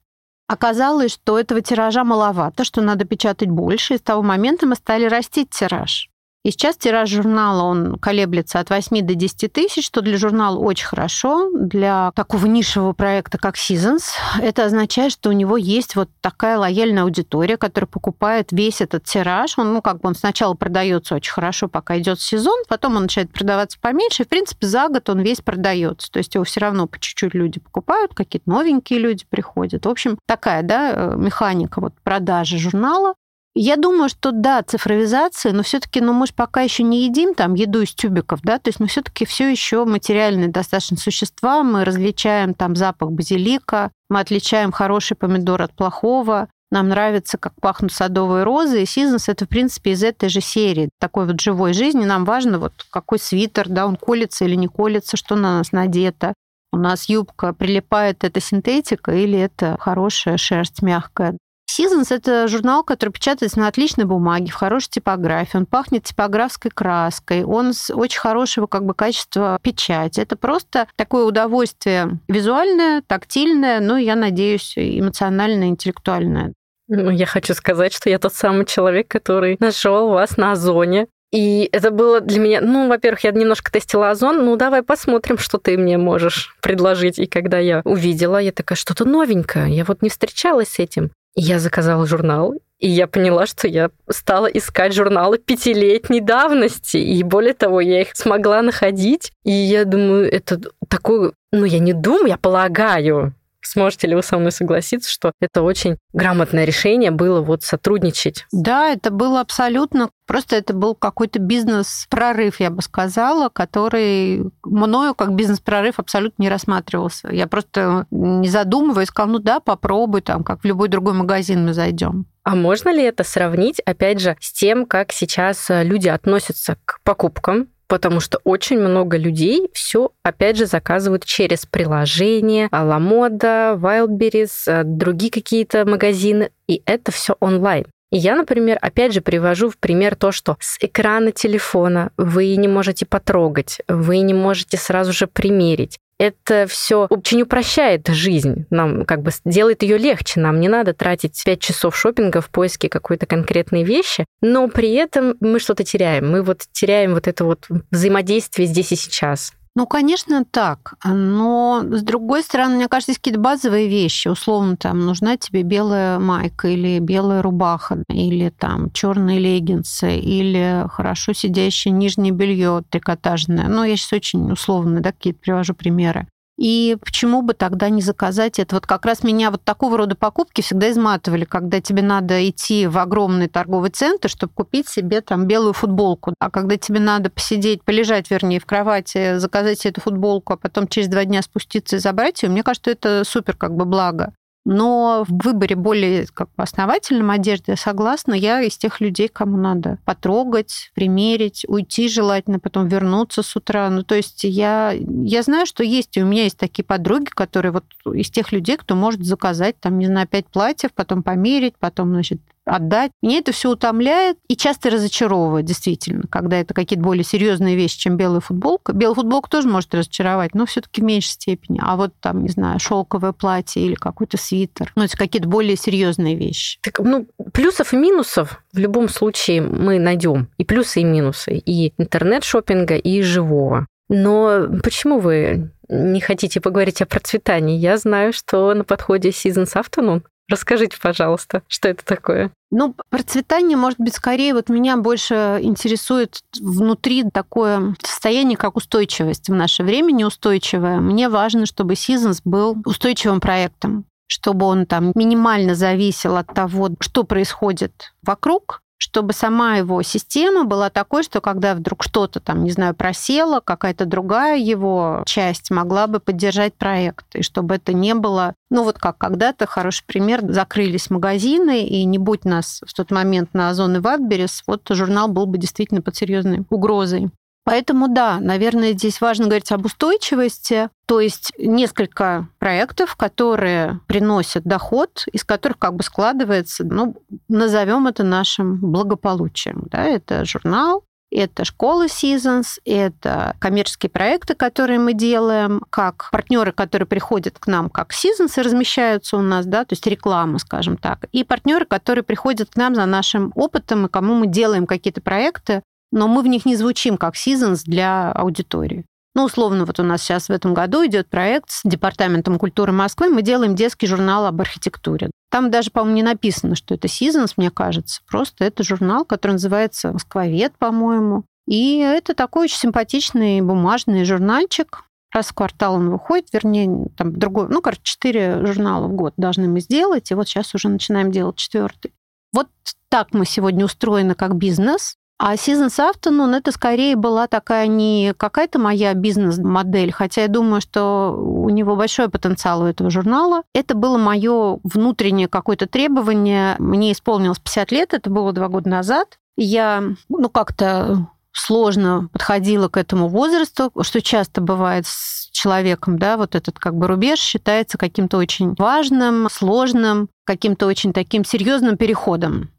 Оказалось, 0.46 1.12
что 1.12 1.38
этого 1.38 1.62
тиража 1.62 2.04
маловато, 2.04 2.64
что 2.64 2.82
надо 2.82 3.04
печатать 3.04 3.48
больше, 3.48 3.94
и 3.94 3.98
с 3.98 4.02
того 4.02 4.22
момента 4.22 4.66
мы 4.66 4.74
стали 4.74 5.06
растить 5.06 5.50
тираж. 5.50 6.11
И 6.44 6.50
сейчас 6.50 6.76
тираж 6.76 7.08
журнала, 7.08 7.62
он 7.62 7.98
колеблется 8.00 8.58
от 8.58 8.68
8 8.70 9.06
до 9.06 9.14
10 9.14 9.52
тысяч, 9.52 9.86
что 9.86 10.00
для 10.00 10.16
журнала 10.16 10.58
очень 10.58 10.86
хорошо. 10.86 11.50
Для 11.54 12.10
такого 12.16 12.46
нишевого 12.46 12.94
проекта, 12.94 13.38
как 13.38 13.54
Seasons, 13.54 14.14
это 14.40 14.64
означает, 14.64 15.12
что 15.12 15.30
у 15.30 15.32
него 15.32 15.56
есть 15.56 15.94
вот 15.94 16.08
такая 16.20 16.58
лояльная 16.58 17.04
аудитория, 17.04 17.56
которая 17.56 17.86
покупает 17.86 18.50
весь 18.50 18.80
этот 18.80 19.04
тираж. 19.04 19.56
Он, 19.56 19.72
ну, 19.72 19.82
как 19.82 20.00
бы 20.00 20.08
он 20.08 20.16
сначала 20.16 20.54
продается 20.54 21.14
очень 21.14 21.32
хорошо, 21.32 21.68
пока 21.68 21.96
идет 21.98 22.20
сезон, 22.20 22.58
потом 22.68 22.96
он 22.96 23.02
начинает 23.02 23.30
продаваться 23.32 23.78
поменьше, 23.80 24.24
и, 24.24 24.26
в 24.26 24.28
принципе, 24.28 24.66
за 24.66 24.88
год 24.88 25.08
он 25.10 25.20
весь 25.20 25.42
продается. 25.42 26.10
То 26.10 26.18
есть 26.18 26.34
его 26.34 26.42
все 26.42 26.58
равно 26.58 26.88
по 26.88 26.98
чуть-чуть 26.98 27.34
люди 27.34 27.60
покупают, 27.60 28.14
какие-то 28.14 28.50
новенькие 28.50 28.98
люди 28.98 29.24
приходят. 29.30 29.86
В 29.86 29.88
общем, 29.88 30.18
такая, 30.26 30.64
да, 30.64 30.92
э, 30.92 31.14
механика 31.16 31.80
вот 31.80 31.94
продажи 32.02 32.58
журнала. 32.58 33.14
Я 33.54 33.76
думаю, 33.76 34.08
что 34.08 34.32
да, 34.32 34.62
цифровизация, 34.62 35.52
но 35.52 35.62
все-таки, 35.62 36.00
ну, 36.00 36.14
мы 36.14 36.26
же 36.26 36.32
пока 36.34 36.62
еще 36.62 36.82
не 36.82 37.04
едим 37.04 37.34
там 37.34 37.52
еду 37.52 37.82
из 37.82 37.92
тюбиков, 37.92 38.40
да, 38.42 38.58
то 38.58 38.68
есть 38.68 38.80
мы 38.80 38.86
все-таки 38.86 39.26
все 39.26 39.50
еще 39.50 39.84
материальные 39.84 40.48
достаточно 40.48 40.96
существа, 40.96 41.62
мы 41.62 41.84
различаем 41.84 42.54
там 42.54 42.74
запах 42.74 43.10
базилика, 43.10 43.90
мы 44.08 44.20
отличаем 44.20 44.72
хороший 44.72 45.18
помидор 45.18 45.60
от 45.60 45.74
плохого, 45.74 46.48
нам 46.72 46.88
нравится, 46.88 47.36
как 47.36 47.52
пахнут 47.60 47.92
садовые 47.92 48.44
розы, 48.44 48.80
и 48.80 48.84
Seasons 48.84 49.24
это, 49.26 49.44
в 49.44 49.48
принципе, 49.50 49.90
из 49.90 50.02
этой 50.02 50.30
же 50.30 50.40
серии, 50.40 50.88
такой 50.98 51.26
вот 51.26 51.38
живой 51.38 51.74
жизни. 51.74 52.06
Нам 52.06 52.24
важно, 52.24 52.58
вот 52.58 52.72
какой 52.90 53.18
свитер, 53.18 53.68
да, 53.68 53.86
он 53.86 53.96
колется 53.96 54.46
или 54.46 54.54
не 54.54 54.68
колется, 54.68 55.18
что 55.18 55.36
на 55.36 55.58
нас 55.58 55.72
надето. 55.72 56.32
У 56.72 56.78
нас 56.78 57.10
юбка 57.10 57.52
прилипает, 57.52 58.24
это 58.24 58.40
синтетика 58.40 59.12
или 59.12 59.38
это 59.38 59.76
хорошая 59.78 60.38
шерсть 60.38 60.80
мягкая. 60.80 61.36
Seasons— 61.70 62.06
это 62.10 62.48
журнал, 62.48 62.84
который 62.84 63.10
печатается 63.10 63.58
на 63.58 63.68
отличной 63.68 64.04
бумаге, 64.04 64.50
в 64.50 64.54
хорошей 64.54 64.90
типографии. 64.90 65.56
Он 65.56 65.66
пахнет 65.66 66.04
типографской 66.04 66.70
краской, 66.70 67.44
он 67.44 67.72
с 67.72 67.92
очень 67.92 68.20
хорошего 68.20 68.66
как 68.66 68.84
бы 68.84 68.94
качества 68.94 69.58
печати. 69.62 70.20
Это 70.20 70.36
просто 70.36 70.86
такое 70.96 71.24
удовольствие 71.24 72.18
визуальное, 72.28 73.02
тактильное, 73.06 73.80
ну, 73.80 73.96
я 73.96 74.16
надеюсь, 74.16 74.74
эмоциональное, 74.76 75.68
интеллектуальное. 75.68 76.52
Ну, 76.88 77.10
я 77.10 77.26
хочу 77.26 77.54
сказать, 77.54 77.94
что 77.94 78.10
я 78.10 78.18
тот 78.18 78.34
самый 78.34 78.66
человек, 78.66 79.08
который 79.08 79.56
нашел 79.60 80.08
вас 80.10 80.36
на 80.36 80.52
Озоне. 80.52 81.06
И 81.32 81.70
это 81.72 81.90
было 81.90 82.20
для 82.20 82.38
меня, 82.38 82.60
ну, 82.60 82.88
во-первых, 82.88 83.24
я 83.24 83.30
немножко 83.30 83.72
тестила 83.72 84.10
озон, 84.10 84.44
ну, 84.44 84.56
давай 84.56 84.82
посмотрим, 84.82 85.38
что 85.38 85.56
ты 85.56 85.78
мне 85.78 85.96
можешь 85.96 86.54
предложить. 86.60 87.18
И 87.18 87.26
когда 87.26 87.58
я 87.58 87.80
увидела, 87.86 88.36
я 88.36 88.52
такая, 88.52 88.76
что-то 88.76 89.06
новенькое, 89.06 89.74
я 89.74 89.86
вот 89.86 90.02
не 90.02 90.10
встречалась 90.10 90.68
с 90.68 90.78
этим. 90.78 91.10
Я 91.34 91.58
заказала 91.58 92.06
журнал, 92.06 92.54
и 92.78 92.88
я 92.88 93.06
поняла, 93.06 93.46
что 93.46 93.68
я 93.68 93.90
стала 94.10 94.46
искать 94.46 94.92
журналы 94.92 95.38
пятилетней 95.38 96.20
давности. 96.20 96.96
И 96.96 97.22
более 97.22 97.54
того, 97.54 97.80
я 97.80 98.02
их 98.02 98.08
смогла 98.14 98.60
находить. 98.60 99.32
И 99.44 99.52
я 99.52 99.84
думаю, 99.84 100.30
это 100.30 100.60
такой... 100.88 101.32
Ну, 101.52 101.64
я 101.64 101.78
не 101.78 101.92
думаю, 101.92 102.26
я 102.26 102.36
полагаю, 102.36 103.34
Сможете 103.62 104.08
ли 104.08 104.14
вы 104.14 104.22
со 104.22 104.38
мной 104.38 104.52
согласиться, 104.52 105.10
что 105.10 105.32
это 105.40 105.62
очень 105.62 105.96
грамотное 106.12 106.64
решение 106.64 107.10
было 107.10 107.40
вот 107.40 107.62
сотрудничать? 107.62 108.46
Да, 108.52 108.90
это 108.90 109.10
было 109.10 109.40
абсолютно, 109.40 110.10
просто 110.26 110.56
это 110.56 110.74
был 110.74 110.94
какой-то 110.94 111.38
бизнес-прорыв, 111.38 112.60
я 112.60 112.70
бы 112.70 112.82
сказала, 112.82 113.48
который 113.48 114.50
мною 114.64 115.14
как 115.14 115.34
бизнес-прорыв 115.34 115.98
абсолютно 115.98 116.42
не 116.42 116.48
рассматривался. 116.48 117.28
Я 117.30 117.46
просто 117.46 118.06
не 118.10 118.48
задумываясь 118.48 119.08
сказала, 119.08 119.32
ну 119.32 119.38
да, 119.38 119.60
попробуй 119.60 120.22
там, 120.22 120.42
как 120.42 120.62
в 120.62 120.64
любой 120.64 120.88
другой 120.88 121.14
магазин 121.14 121.64
мы 121.64 121.72
зайдем. 121.72 122.26
А 122.44 122.56
можно 122.56 122.92
ли 122.92 123.02
это 123.02 123.22
сравнить, 123.22 123.80
опять 123.80 124.20
же, 124.20 124.36
с 124.40 124.52
тем, 124.52 124.86
как 124.86 125.12
сейчас 125.12 125.66
люди 125.68 126.08
относятся 126.08 126.76
к 126.84 127.00
покупкам? 127.04 127.68
Потому 127.86 128.20
что 128.20 128.38
очень 128.44 128.78
много 128.78 129.16
людей 129.16 129.68
все, 129.72 130.12
опять 130.22 130.56
же, 130.56 130.66
заказывают 130.66 131.24
через 131.24 131.66
приложение, 131.66 132.68
Alamода, 132.68 133.78
Wildberries, 133.80 134.52
э, 134.66 134.82
другие 134.84 135.30
какие-то 135.30 135.84
магазины, 135.84 136.50
и 136.66 136.82
это 136.86 137.12
все 137.12 137.36
онлайн. 137.40 137.86
И 138.10 138.18
я, 138.18 138.36
например, 138.36 138.78
опять 138.82 139.14
же 139.14 139.22
привожу 139.22 139.70
в 139.70 139.78
пример 139.78 140.16
то, 140.16 140.32
что 140.32 140.56
с 140.60 140.76
экрана 140.80 141.32
телефона 141.32 142.10
вы 142.18 142.54
не 142.56 142.68
можете 142.68 143.06
потрогать, 143.06 143.80
вы 143.88 144.18
не 144.18 144.34
можете 144.34 144.76
сразу 144.76 145.12
же 145.12 145.26
примерить 145.26 145.98
это 146.22 146.66
все 146.68 147.06
очень 147.10 147.42
упрощает 147.42 148.06
жизнь, 148.06 148.66
нам 148.70 149.04
как 149.04 149.22
бы 149.22 149.32
делает 149.44 149.82
ее 149.82 149.98
легче, 149.98 150.38
нам 150.38 150.60
не 150.60 150.68
надо 150.68 150.94
тратить 150.94 151.42
5 151.44 151.60
часов 151.60 151.96
шопинга 151.96 152.40
в 152.40 152.48
поиске 152.48 152.88
какой-то 152.88 153.26
конкретной 153.26 153.82
вещи, 153.82 154.24
но 154.40 154.68
при 154.68 154.92
этом 154.92 155.34
мы 155.40 155.58
что-то 155.58 155.82
теряем, 155.82 156.30
мы 156.30 156.42
вот 156.42 156.62
теряем 156.70 157.14
вот 157.14 157.26
это 157.26 157.44
вот 157.44 157.66
взаимодействие 157.90 158.68
здесь 158.68 158.92
и 158.92 158.96
сейчас. 158.96 159.52
Ну, 159.74 159.86
конечно, 159.86 160.44
так. 160.44 160.94
Но, 161.02 161.82
с 161.90 162.02
другой 162.02 162.42
стороны, 162.42 162.76
мне 162.76 162.88
кажется, 162.88 163.12
есть 163.12 163.20
какие-то 163.20 163.40
базовые 163.40 163.88
вещи. 163.88 164.28
Условно, 164.28 164.76
там, 164.76 165.00
нужна 165.06 165.38
тебе 165.38 165.62
белая 165.62 166.18
майка 166.18 166.68
или 166.68 166.98
белая 166.98 167.40
рубаха, 167.40 168.04
или 168.08 168.50
там 168.50 168.90
черные 168.90 169.38
леггинсы, 169.38 170.18
или 170.18 170.84
хорошо 170.90 171.32
сидящее 171.32 171.92
нижнее 171.92 172.32
белье 172.32 172.82
трикотажное. 172.90 173.68
Ну, 173.68 173.82
я 173.84 173.96
сейчас 173.96 174.12
очень 174.12 174.52
условно, 174.52 175.00
да, 175.00 175.10
какие-то 175.12 175.40
привожу 175.40 175.72
примеры. 175.74 176.28
И 176.62 176.96
почему 177.04 177.42
бы 177.42 177.54
тогда 177.54 177.88
не 177.88 178.02
заказать 178.02 178.60
это? 178.60 178.76
Вот 178.76 178.86
как 178.86 179.04
раз 179.04 179.24
меня 179.24 179.50
вот 179.50 179.64
такого 179.64 179.98
рода 179.98 180.14
покупки 180.14 180.60
всегда 180.60 180.92
изматывали, 180.92 181.44
когда 181.44 181.80
тебе 181.80 182.02
надо 182.02 182.48
идти 182.48 182.86
в 182.86 182.98
огромный 182.98 183.48
торговый 183.48 183.90
центр, 183.90 184.28
чтобы 184.28 184.52
купить 184.52 184.88
себе 184.88 185.22
там 185.22 185.48
белую 185.48 185.72
футболку. 185.72 186.34
А 186.38 186.50
когда 186.52 186.76
тебе 186.76 187.00
надо 187.00 187.30
посидеть, 187.30 187.82
полежать, 187.82 188.30
вернее, 188.30 188.60
в 188.60 188.66
кровати, 188.66 189.38
заказать 189.38 189.80
себе 189.80 189.90
эту 189.90 190.02
футболку, 190.02 190.52
а 190.52 190.56
потом 190.56 190.86
через 190.86 191.08
два 191.08 191.24
дня 191.24 191.42
спуститься 191.42 191.96
и 191.96 191.98
забрать 191.98 192.44
ее, 192.44 192.48
мне 192.48 192.62
кажется, 192.62 192.92
это 192.92 193.24
супер 193.24 193.56
как 193.56 193.74
бы 193.74 193.84
благо. 193.84 194.32
Но 194.64 195.24
в 195.26 195.44
выборе 195.44 195.74
более 195.74 196.26
как 196.26 196.48
бы 196.56 196.62
основательном 196.62 197.30
одежды 197.30 197.72
я 197.72 197.76
согласна. 197.76 198.34
Я 198.34 198.62
из 198.62 198.76
тех 198.76 199.00
людей, 199.00 199.28
кому 199.28 199.56
надо 199.56 199.98
потрогать, 200.04 200.92
примерить, 200.94 201.64
уйти 201.66 202.08
желательно, 202.08 202.60
потом 202.60 202.86
вернуться 202.86 203.42
с 203.42 203.56
утра. 203.56 203.90
Ну, 203.90 204.04
то 204.04 204.14
есть 204.14 204.44
я, 204.44 204.92
я 204.92 205.42
знаю, 205.42 205.66
что 205.66 205.82
есть, 205.82 206.16
и 206.16 206.22
у 206.22 206.26
меня 206.26 206.44
есть 206.44 206.58
такие 206.58 206.84
подруги, 206.84 207.26
которые 207.26 207.72
вот 207.72 207.84
из 208.14 208.30
тех 208.30 208.52
людей, 208.52 208.76
кто 208.76 208.94
может 208.94 209.24
заказать, 209.24 209.80
там, 209.80 209.98
не 209.98 210.06
знаю, 210.06 210.28
пять 210.28 210.46
платьев, 210.46 210.92
потом 210.94 211.22
померить, 211.22 211.74
потом, 211.78 212.10
значит, 212.10 212.40
отдать. 212.64 213.12
Меня 213.22 213.38
это 213.38 213.52
все 213.52 213.70
утомляет 213.70 214.38
и 214.48 214.56
часто 214.56 214.90
разочаровывает, 214.90 215.64
действительно, 215.64 216.24
когда 216.30 216.58
это 216.58 216.74
какие-то 216.74 217.02
более 217.02 217.24
серьезные 217.24 217.76
вещи, 217.76 217.98
чем 217.98 218.16
белая 218.16 218.40
футболка. 218.40 218.92
Белая 218.92 219.14
футболка 219.14 219.50
тоже 219.50 219.68
может 219.68 219.94
разочаровать, 219.94 220.54
но 220.54 220.66
все-таки 220.66 221.00
в 221.00 221.04
меньшей 221.04 221.30
степени. 221.30 221.80
А 221.82 221.96
вот 221.96 222.12
там, 222.20 222.42
не 222.42 222.48
знаю, 222.48 222.78
шелковое 222.78 223.32
платье 223.32 223.84
или 223.84 223.94
какой-то 223.94 224.36
свитер. 224.36 224.92
Ну, 224.96 225.04
это 225.04 225.16
какие-то 225.16 225.48
более 225.48 225.76
серьезные 225.76 226.36
вещи. 226.36 226.78
Так, 226.82 226.98
ну, 227.00 227.26
плюсов 227.52 227.92
и 227.92 227.96
минусов 227.96 228.62
в 228.72 228.78
любом 228.78 229.08
случае 229.08 229.62
мы 229.62 229.98
найдем. 229.98 230.48
И 230.58 230.64
плюсы, 230.64 231.00
и 231.00 231.04
минусы. 231.04 231.56
И 231.58 231.92
интернет-шопинга, 231.98 232.96
и 232.96 233.22
живого. 233.22 233.86
Но 234.08 234.68
почему 234.82 235.20
вы 235.20 235.72
не 235.88 236.20
хотите 236.20 236.60
поговорить 236.60 237.00
о 237.00 237.06
процветании? 237.06 237.78
Я 237.78 237.96
знаю, 237.96 238.32
что 238.32 238.74
на 238.74 238.84
подходе 238.84 239.30
Seasons 239.30 239.74
Afternoon 239.74 240.22
Расскажите, 240.52 240.98
пожалуйста, 241.00 241.62
что 241.66 241.88
это 241.88 242.04
такое? 242.04 242.50
Ну, 242.70 242.94
процветание, 243.08 243.74
может 243.74 243.98
быть, 243.98 244.14
скорее 244.14 244.52
вот 244.52 244.68
меня 244.68 244.98
больше 244.98 245.60
интересует 245.62 246.40
внутри 246.60 247.24
такое 247.30 247.96
состояние, 248.04 248.58
как 248.58 248.76
устойчивость 248.76 249.48
в 249.48 249.54
наше 249.54 249.82
время, 249.82 250.12
неустойчивое. 250.12 251.00
Мне 251.00 251.30
важно, 251.30 251.64
чтобы 251.64 251.94
Seasons 251.94 252.42
был 252.44 252.76
устойчивым 252.84 253.40
проектом 253.40 254.04
чтобы 254.28 254.64
он 254.64 254.86
там 254.86 255.12
минимально 255.14 255.74
зависел 255.74 256.36
от 256.36 256.46
того, 256.46 256.88
что 257.00 257.24
происходит 257.24 258.14
вокруг, 258.22 258.80
чтобы 259.02 259.32
сама 259.32 259.78
его 259.78 260.00
система 260.02 260.62
была 260.62 260.88
такой, 260.88 261.24
что 261.24 261.40
когда 261.40 261.74
вдруг 261.74 262.04
что-то 262.04 262.38
там, 262.38 262.62
не 262.62 262.70
знаю, 262.70 262.94
просело, 262.94 263.58
какая-то 263.58 264.06
другая 264.06 264.56
его 264.56 265.24
часть 265.26 265.72
могла 265.72 266.06
бы 266.06 266.20
поддержать 266.20 266.74
проект, 266.74 267.26
и 267.34 267.42
чтобы 267.42 267.74
это 267.74 267.92
не 267.92 268.14
было, 268.14 268.54
ну 268.70 268.84
вот 268.84 269.00
как 269.00 269.18
когда-то, 269.18 269.66
хороший 269.66 270.04
пример, 270.06 270.40
закрылись 270.48 271.10
магазины, 271.10 271.84
и 271.84 272.04
не 272.04 272.18
будь 272.18 272.44
нас 272.44 272.80
в 272.86 272.94
тот 272.94 273.10
момент 273.10 273.54
на 273.54 273.70
Озон 273.70 273.96
и 273.96 273.98
Ватберес, 273.98 274.62
вот 274.68 274.82
журнал 274.88 275.26
был 275.26 275.46
бы 275.46 275.58
действительно 275.58 276.00
под 276.00 276.14
серьезной 276.14 276.64
угрозой. 276.70 277.32
Поэтому 277.64 278.08
да, 278.08 278.40
наверное, 278.40 278.92
здесь 278.92 279.20
важно 279.20 279.46
говорить 279.46 279.70
об 279.70 279.86
устойчивости, 279.86 280.88
то 281.06 281.20
есть 281.20 281.52
несколько 281.58 282.48
проектов, 282.58 283.14
которые 283.14 284.00
приносят 284.08 284.64
доход, 284.64 285.24
из 285.32 285.44
которых 285.44 285.78
как 285.78 285.94
бы 285.94 286.02
складывается, 286.02 286.84
ну, 286.84 287.16
назовем 287.48 288.08
это 288.08 288.24
нашим 288.24 288.78
благополучием. 288.80 289.84
Да? 289.90 290.02
Это 290.04 290.44
журнал, 290.44 291.04
это 291.32 291.64
школа 291.64 292.06
Seasons, 292.06 292.78
это 292.84 293.56
коммерческие 293.58 294.10
проекты, 294.10 294.54
которые 294.54 294.98
мы 294.98 295.14
делаем, 295.14 295.82
как 295.88 296.28
партнеры, 296.30 296.72
которые 296.72 297.06
приходят 297.06 297.58
к 297.58 297.66
нам 297.66 297.88
как 297.88 298.12
Seasons 298.12 298.52
и 298.58 298.62
размещаются 298.62 299.36
у 299.36 299.40
нас, 299.40 299.66
да, 299.66 299.84
то 299.84 299.94
есть 299.94 300.06
реклама, 300.06 300.58
скажем 300.58 300.96
так, 300.96 301.24
и 301.32 301.42
партнеры, 301.42 301.86
которые 301.86 302.22
приходят 302.22 302.70
к 302.70 302.76
нам 302.76 302.94
за 302.94 303.06
нашим 303.06 303.52
опытом 303.54 304.06
и 304.06 304.08
кому 304.10 304.34
мы 304.34 304.46
делаем 304.46 304.86
какие-то 304.86 305.20
проекты, 305.20 305.82
но 306.12 306.28
мы 306.28 306.42
в 306.42 306.46
них 306.46 306.64
не 306.64 306.76
звучим 306.76 307.16
как 307.16 307.34
Seasons 307.34 307.82
для 307.84 308.30
аудитории. 308.30 309.04
Ну, 309.34 309.44
условно, 309.44 309.86
вот 309.86 309.98
у 309.98 310.02
нас 310.02 310.22
сейчас 310.22 310.48
в 310.48 310.52
этом 310.52 310.74
году 310.74 311.04
идет 311.06 311.28
проект 311.28 311.70
с 311.70 311.80
Департаментом 311.84 312.58
культуры 312.58 312.92
Москвы. 312.92 313.30
Мы 313.30 313.40
делаем 313.40 313.74
детский 313.74 314.06
журнал 314.06 314.44
об 314.44 314.60
архитектуре. 314.60 315.30
Там 315.50 315.70
даже, 315.70 315.90
по-моему, 315.90 316.16
не 316.16 316.22
написано, 316.22 316.76
что 316.76 316.94
это 316.94 317.08
Seasons, 317.08 317.54
мне 317.56 317.70
кажется. 317.70 318.20
Просто 318.28 318.64
это 318.64 318.82
журнал, 318.82 319.24
который 319.24 319.52
называется 319.52 320.12
«Москвовед», 320.12 320.74
по-моему. 320.78 321.44
И 321.66 321.98
это 321.98 322.34
такой 322.34 322.64
очень 322.64 322.76
симпатичный 322.76 323.62
бумажный 323.62 324.24
журнальчик. 324.24 325.04
Раз 325.32 325.46
в 325.46 325.54
квартал 325.54 325.94
он 325.94 326.10
выходит, 326.10 326.48
вернее, 326.52 327.06
там 327.16 327.32
другой, 327.32 327.68
ну, 327.70 327.80
короче, 327.80 328.02
четыре 328.02 328.66
журнала 328.66 329.06
в 329.06 329.14
год 329.14 329.32
должны 329.38 329.66
мы 329.66 329.80
сделать, 329.80 330.30
и 330.30 330.34
вот 330.34 330.46
сейчас 330.46 330.74
уже 330.74 330.90
начинаем 330.90 331.32
делать 331.32 331.56
четвертый. 331.56 332.12
Вот 332.52 332.68
так 333.08 333.32
мы 333.32 333.46
сегодня 333.46 333.86
устроены 333.86 334.34
как 334.34 334.56
бизнес. 334.56 335.16
А 335.44 335.54
Seasons 335.54 335.98
Afternoon 335.98 336.56
это 336.56 336.70
скорее 336.70 337.16
была 337.16 337.48
такая 337.48 337.88
не 337.88 338.32
какая-то 338.36 338.78
моя 338.78 339.12
бизнес-модель, 339.12 340.12
хотя 340.12 340.42
я 340.42 340.48
думаю, 340.48 340.80
что 340.80 341.36
у 341.36 341.68
него 341.68 341.96
большой 341.96 342.28
потенциал 342.28 342.82
у 342.82 342.86
этого 342.86 343.10
журнала. 343.10 343.64
Это 343.74 343.96
было 343.96 344.18
мое 344.18 344.78
внутреннее 344.84 345.48
какое-то 345.48 345.88
требование. 345.88 346.76
Мне 346.78 347.10
исполнилось 347.10 347.58
50 347.58 347.90
лет, 347.90 348.14
это 348.14 348.30
было 348.30 348.52
два 348.52 348.68
года 348.68 348.88
назад. 348.88 349.40
Я, 349.56 350.04
ну, 350.28 350.48
как-то 350.48 351.26
сложно 351.50 352.28
подходила 352.32 352.88
к 352.88 352.96
этому 352.96 353.26
возрасту, 353.26 353.90
что 354.00 354.22
часто 354.22 354.60
бывает 354.60 355.08
с 355.08 355.50
человеком, 355.50 356.20
да, 356.20 356.36
вот 356.36 356.54
этот 356.54 356.78
как 356.78 356.94
бы 356.94 357.08
рубеж 357.08 357.40
считается 357.40 357.98
каким-то 357.98 358.36
очень 358.36 358.76
важным, 358.78 359.48
сложным, 359.50 360.28
каким-то 360.44 360.86
очень 360.86 361.12
таким 361.12 361.44
серьезным 361.44 361.96
переходом. 361.96 362.70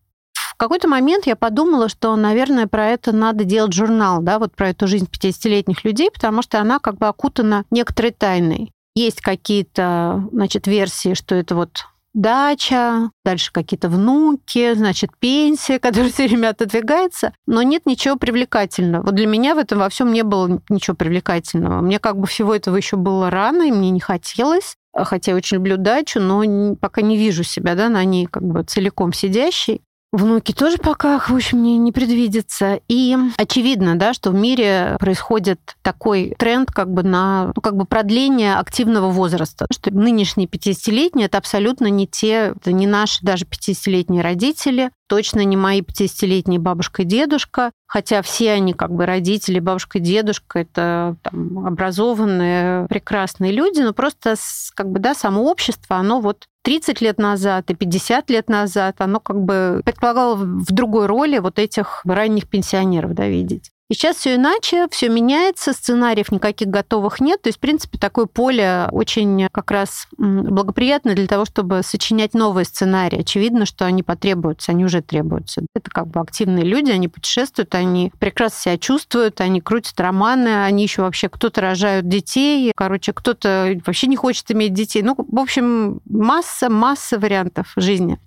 Какой-то 0.64 0.88
момент 0.88 1.28
я 1.28 1.36
подумала, 1.36 1.90
что, 1.90 2.16
наверное, 2.16 2.68
про 2.68 2.88
это 2.88 3.12
надо 3.12 3.44
делать 3.44 3.74
журнал, 3.74 4.22
да, 4.22 4.40
вот 4.40 4.56
про 4.56 4.70
эту 4.70 4.88
жизнь 4.88 5.10
50-летних 5.12 5.84
людей, 5.84 6.10
потому 6.10 6.42
что 6.42 6.62
она 6.62 6.80
как 6.80 6.96
бы 6.96 7.08
окутана 7.08 7.66
некоторой 7.70 8.12
тайной. 8.12 8.72
Есть 8.96 9.20
какие-то, 9.20 10.24
значит, 10.32 10.66
версии, 10.66 11.16
что 11.16 11.36
это 11.36 11.56
вот 11.56 11.88
дача, 12.14 13.10
дальше 13.26 13.52
какие-то 13.52 13.90
внуки, 13.90 14.74
значит, 14.74 15.10
пенсия, 15.20 15.80
которая 15.82 16.10
все 16.10 16.30
время 16.30 16.52
отодвигается, 16.52 17.34
но 17.46 17.62
нет 17.62 17.86
ничего 17.86 18.16
привлекательного. 18.16 19.04
Вот 19.04 19.16
для 19.16 19.28
меня 19.28 19.56
в 19.56 19.58
этом 19.58 19.80
во 19.80 19.90
всем 19.90 20.14
не 20.14 20.24
было 20.24 20.62
ничего 20.70 20.96
привлекательного. 20.96 21.82
Мне 21.82 22.00
как 22.00 22.18
бы 22.18 22.26
всего 22.26 22.56
этого 22.56 22.78
еще 22.78 22.96
было 22.96 23.30
рано, 23.30 23.64
и 23.64 23.72
мне 23.74 23.90
не 23.90 24.00
хотелось 24.00 24.78
хотя 24.96 25.32
я 25.32 25.38
очень 25.38 25.58
люблю 25.58 25.78
дачу, 25.78 26.20
но 26.20 26.76
пока 26.76 27.02
не 27.02 27.18
вижу 27.18 27.44
себя 27.44 27.76
да, 27.76 27.90
на 27.90 28.04
ней 28.04 28.28
как 28.28 28.44
бы 28.44 28.64
целиком 28.64 29.12
сидящей. 29.12 29.82
Внуки 30.14 30.52
тоже 30.52 30.78
пока, 30.78 31.18
в 31.18 31.32
общем, 31.32 31.64
не, 31.64 31.76
не 31.80 31.92
предвидится. 31.92 32.80
И 32.88 33.18
очевидно, 33.36 33.98
да, 33.98 34.14
что 34.14 34.30
в 34.30 34.36
мире 34.36 34.96
происходит 35.00 35.76
такой 35.82 36.36
тренд 36.38 36.70
как 36.72 36.94
бы 36.94 37.02
на 37.02 37.52
ну, 37.56 37.62
как 37.64 37.76
бы 37.76 37.86
продление 37.86 38.58
активного 38.58 39.10
возраста. 39.10 39.66
Что 39.74 39.92
нынешние 39.92 40.48
50-летние 40.48 41.26
это 41.26 41.40
абсолютно 41.40 41.88
не 41.88 42.06
те, 42.06 42.54
это 42.56 42.72
не 42.72 42.86
наши 42.86 43.26
даже 43.26 43.46
50-летние 43.46 44.22
родители, 44.22 44.92
точно 45.08 45.44
не 45.46 45.58
мои 45.58 45.82
50-летние 45.82 46.60
бабушка 46.60 47.04
и 47.04 47.06
дедушка, 47.06 47.72
хотя 47.88 48.22
все 48.22 48.52
они 48.52 48.74
как 48.74 48.92
бы 48.92 49.06
родители, 49.06 49.60
бабушка 49.60 50.00
и 50.00 50.02
дедушка, 50.02 50.60
это 50.60 51.16
там, 51.22 51.66
образованные, 51.66 52.88
прекрасные 52.88 53.52
люди, 53.52 53.82
но 53.82 53.94
просто 53.94 54.36
как 54.76 54.90
бы, 54.90 55.00
да, 55.00 55.14
само 55.14 55.50
общество, 55.50 55.98
оно 55.98 56.20
вот 56.22 56.48
30 56.64 57.02
лет 57.02 57.18
назад 57.18 57.70
и 57.70 57.76
50 57.76 58.30
лет 58.30 58.50
назад, 58.50 58.96
оно 59.00 59.20
как 59.20 59.42
бы 59.42 59.82
предполагало 59.84 60.36
в 60.36 60.72
другой 60.72 61.06
роли 61.06 61.38
вот 61.40 61.60
этих 61.60 62.02
ранних 62.06 62.48
пенсионеров 62.48 63.14
да, 63.14 63.28
видеть. 63.28 63.72
И 63.90 63.96
сейчас 63.96 64.18
все 64.18 64.36
иначе, 64.36 64.88
все 64.90 65.10
меняется, 65.10 65.74
сценариев 65.74 66.32
никаких 66.32 66.70
готовых 66.70 67.20
нет. 67.20 67.42
То 67.42 67.50
есть, 67.50 67.58
в 67.58 67.62
принципе, 67.62 67.98
такое 67.98 68.26
поле 68.26 68.88
очень 68.92 69.48
как 69.52 69.72
раз 69.72 70.08
благоприятно 70.18 71.16
для 71.16 71.28
того, 71.28 71.46
чтобы 71.46 71.82
сочинять 71.84 72.34
новые 72.34 72.66
сценарии. 72.66 73.20
Очевидно, 73.20 73.66
что 73.66 73.86
они 73.86 74.02
потребуются, 74.02 74.72
они 74.72 74.86
уже 74.86 75.02
требуются. 75.02 75.62
Это 75.76 75.92
как 75.92 76.08
бы 76.08 76.22
активные 76.22 76.64
люди, 76.64 76.92
они 76.92 77.08
путешествуют, 77.08 77.76
они 77.76 78.12
прекрасно 78.20 78.60
себя 78.62 78.78
чувствуют, 78.78 79.42
они 79.42 79.60
крутят 79.60 80.00
романы, 80.00 80.64
они 80.64 80.84
еще 80.84 81.02
вообще 81.02 81.28
кто-то 81.28 81.62
рожают 81.62 82.08
детей, 82.08 82.72
короче, 82.76 83.12
кто-то 83.12 83.76
вообще 83.86 84.08
не 84.08 84.16
хочет 84.16 84.50
иметь 84.52 84.74
детей. 84.74 85.02
Ну, 85.02 85.16
в 85.18 85.40
общем, 85.40 86.00
масса, 86.06 86.70
масса 86.70 87.20
вариантов 87.20 87.74
жизни. 87.76 88.18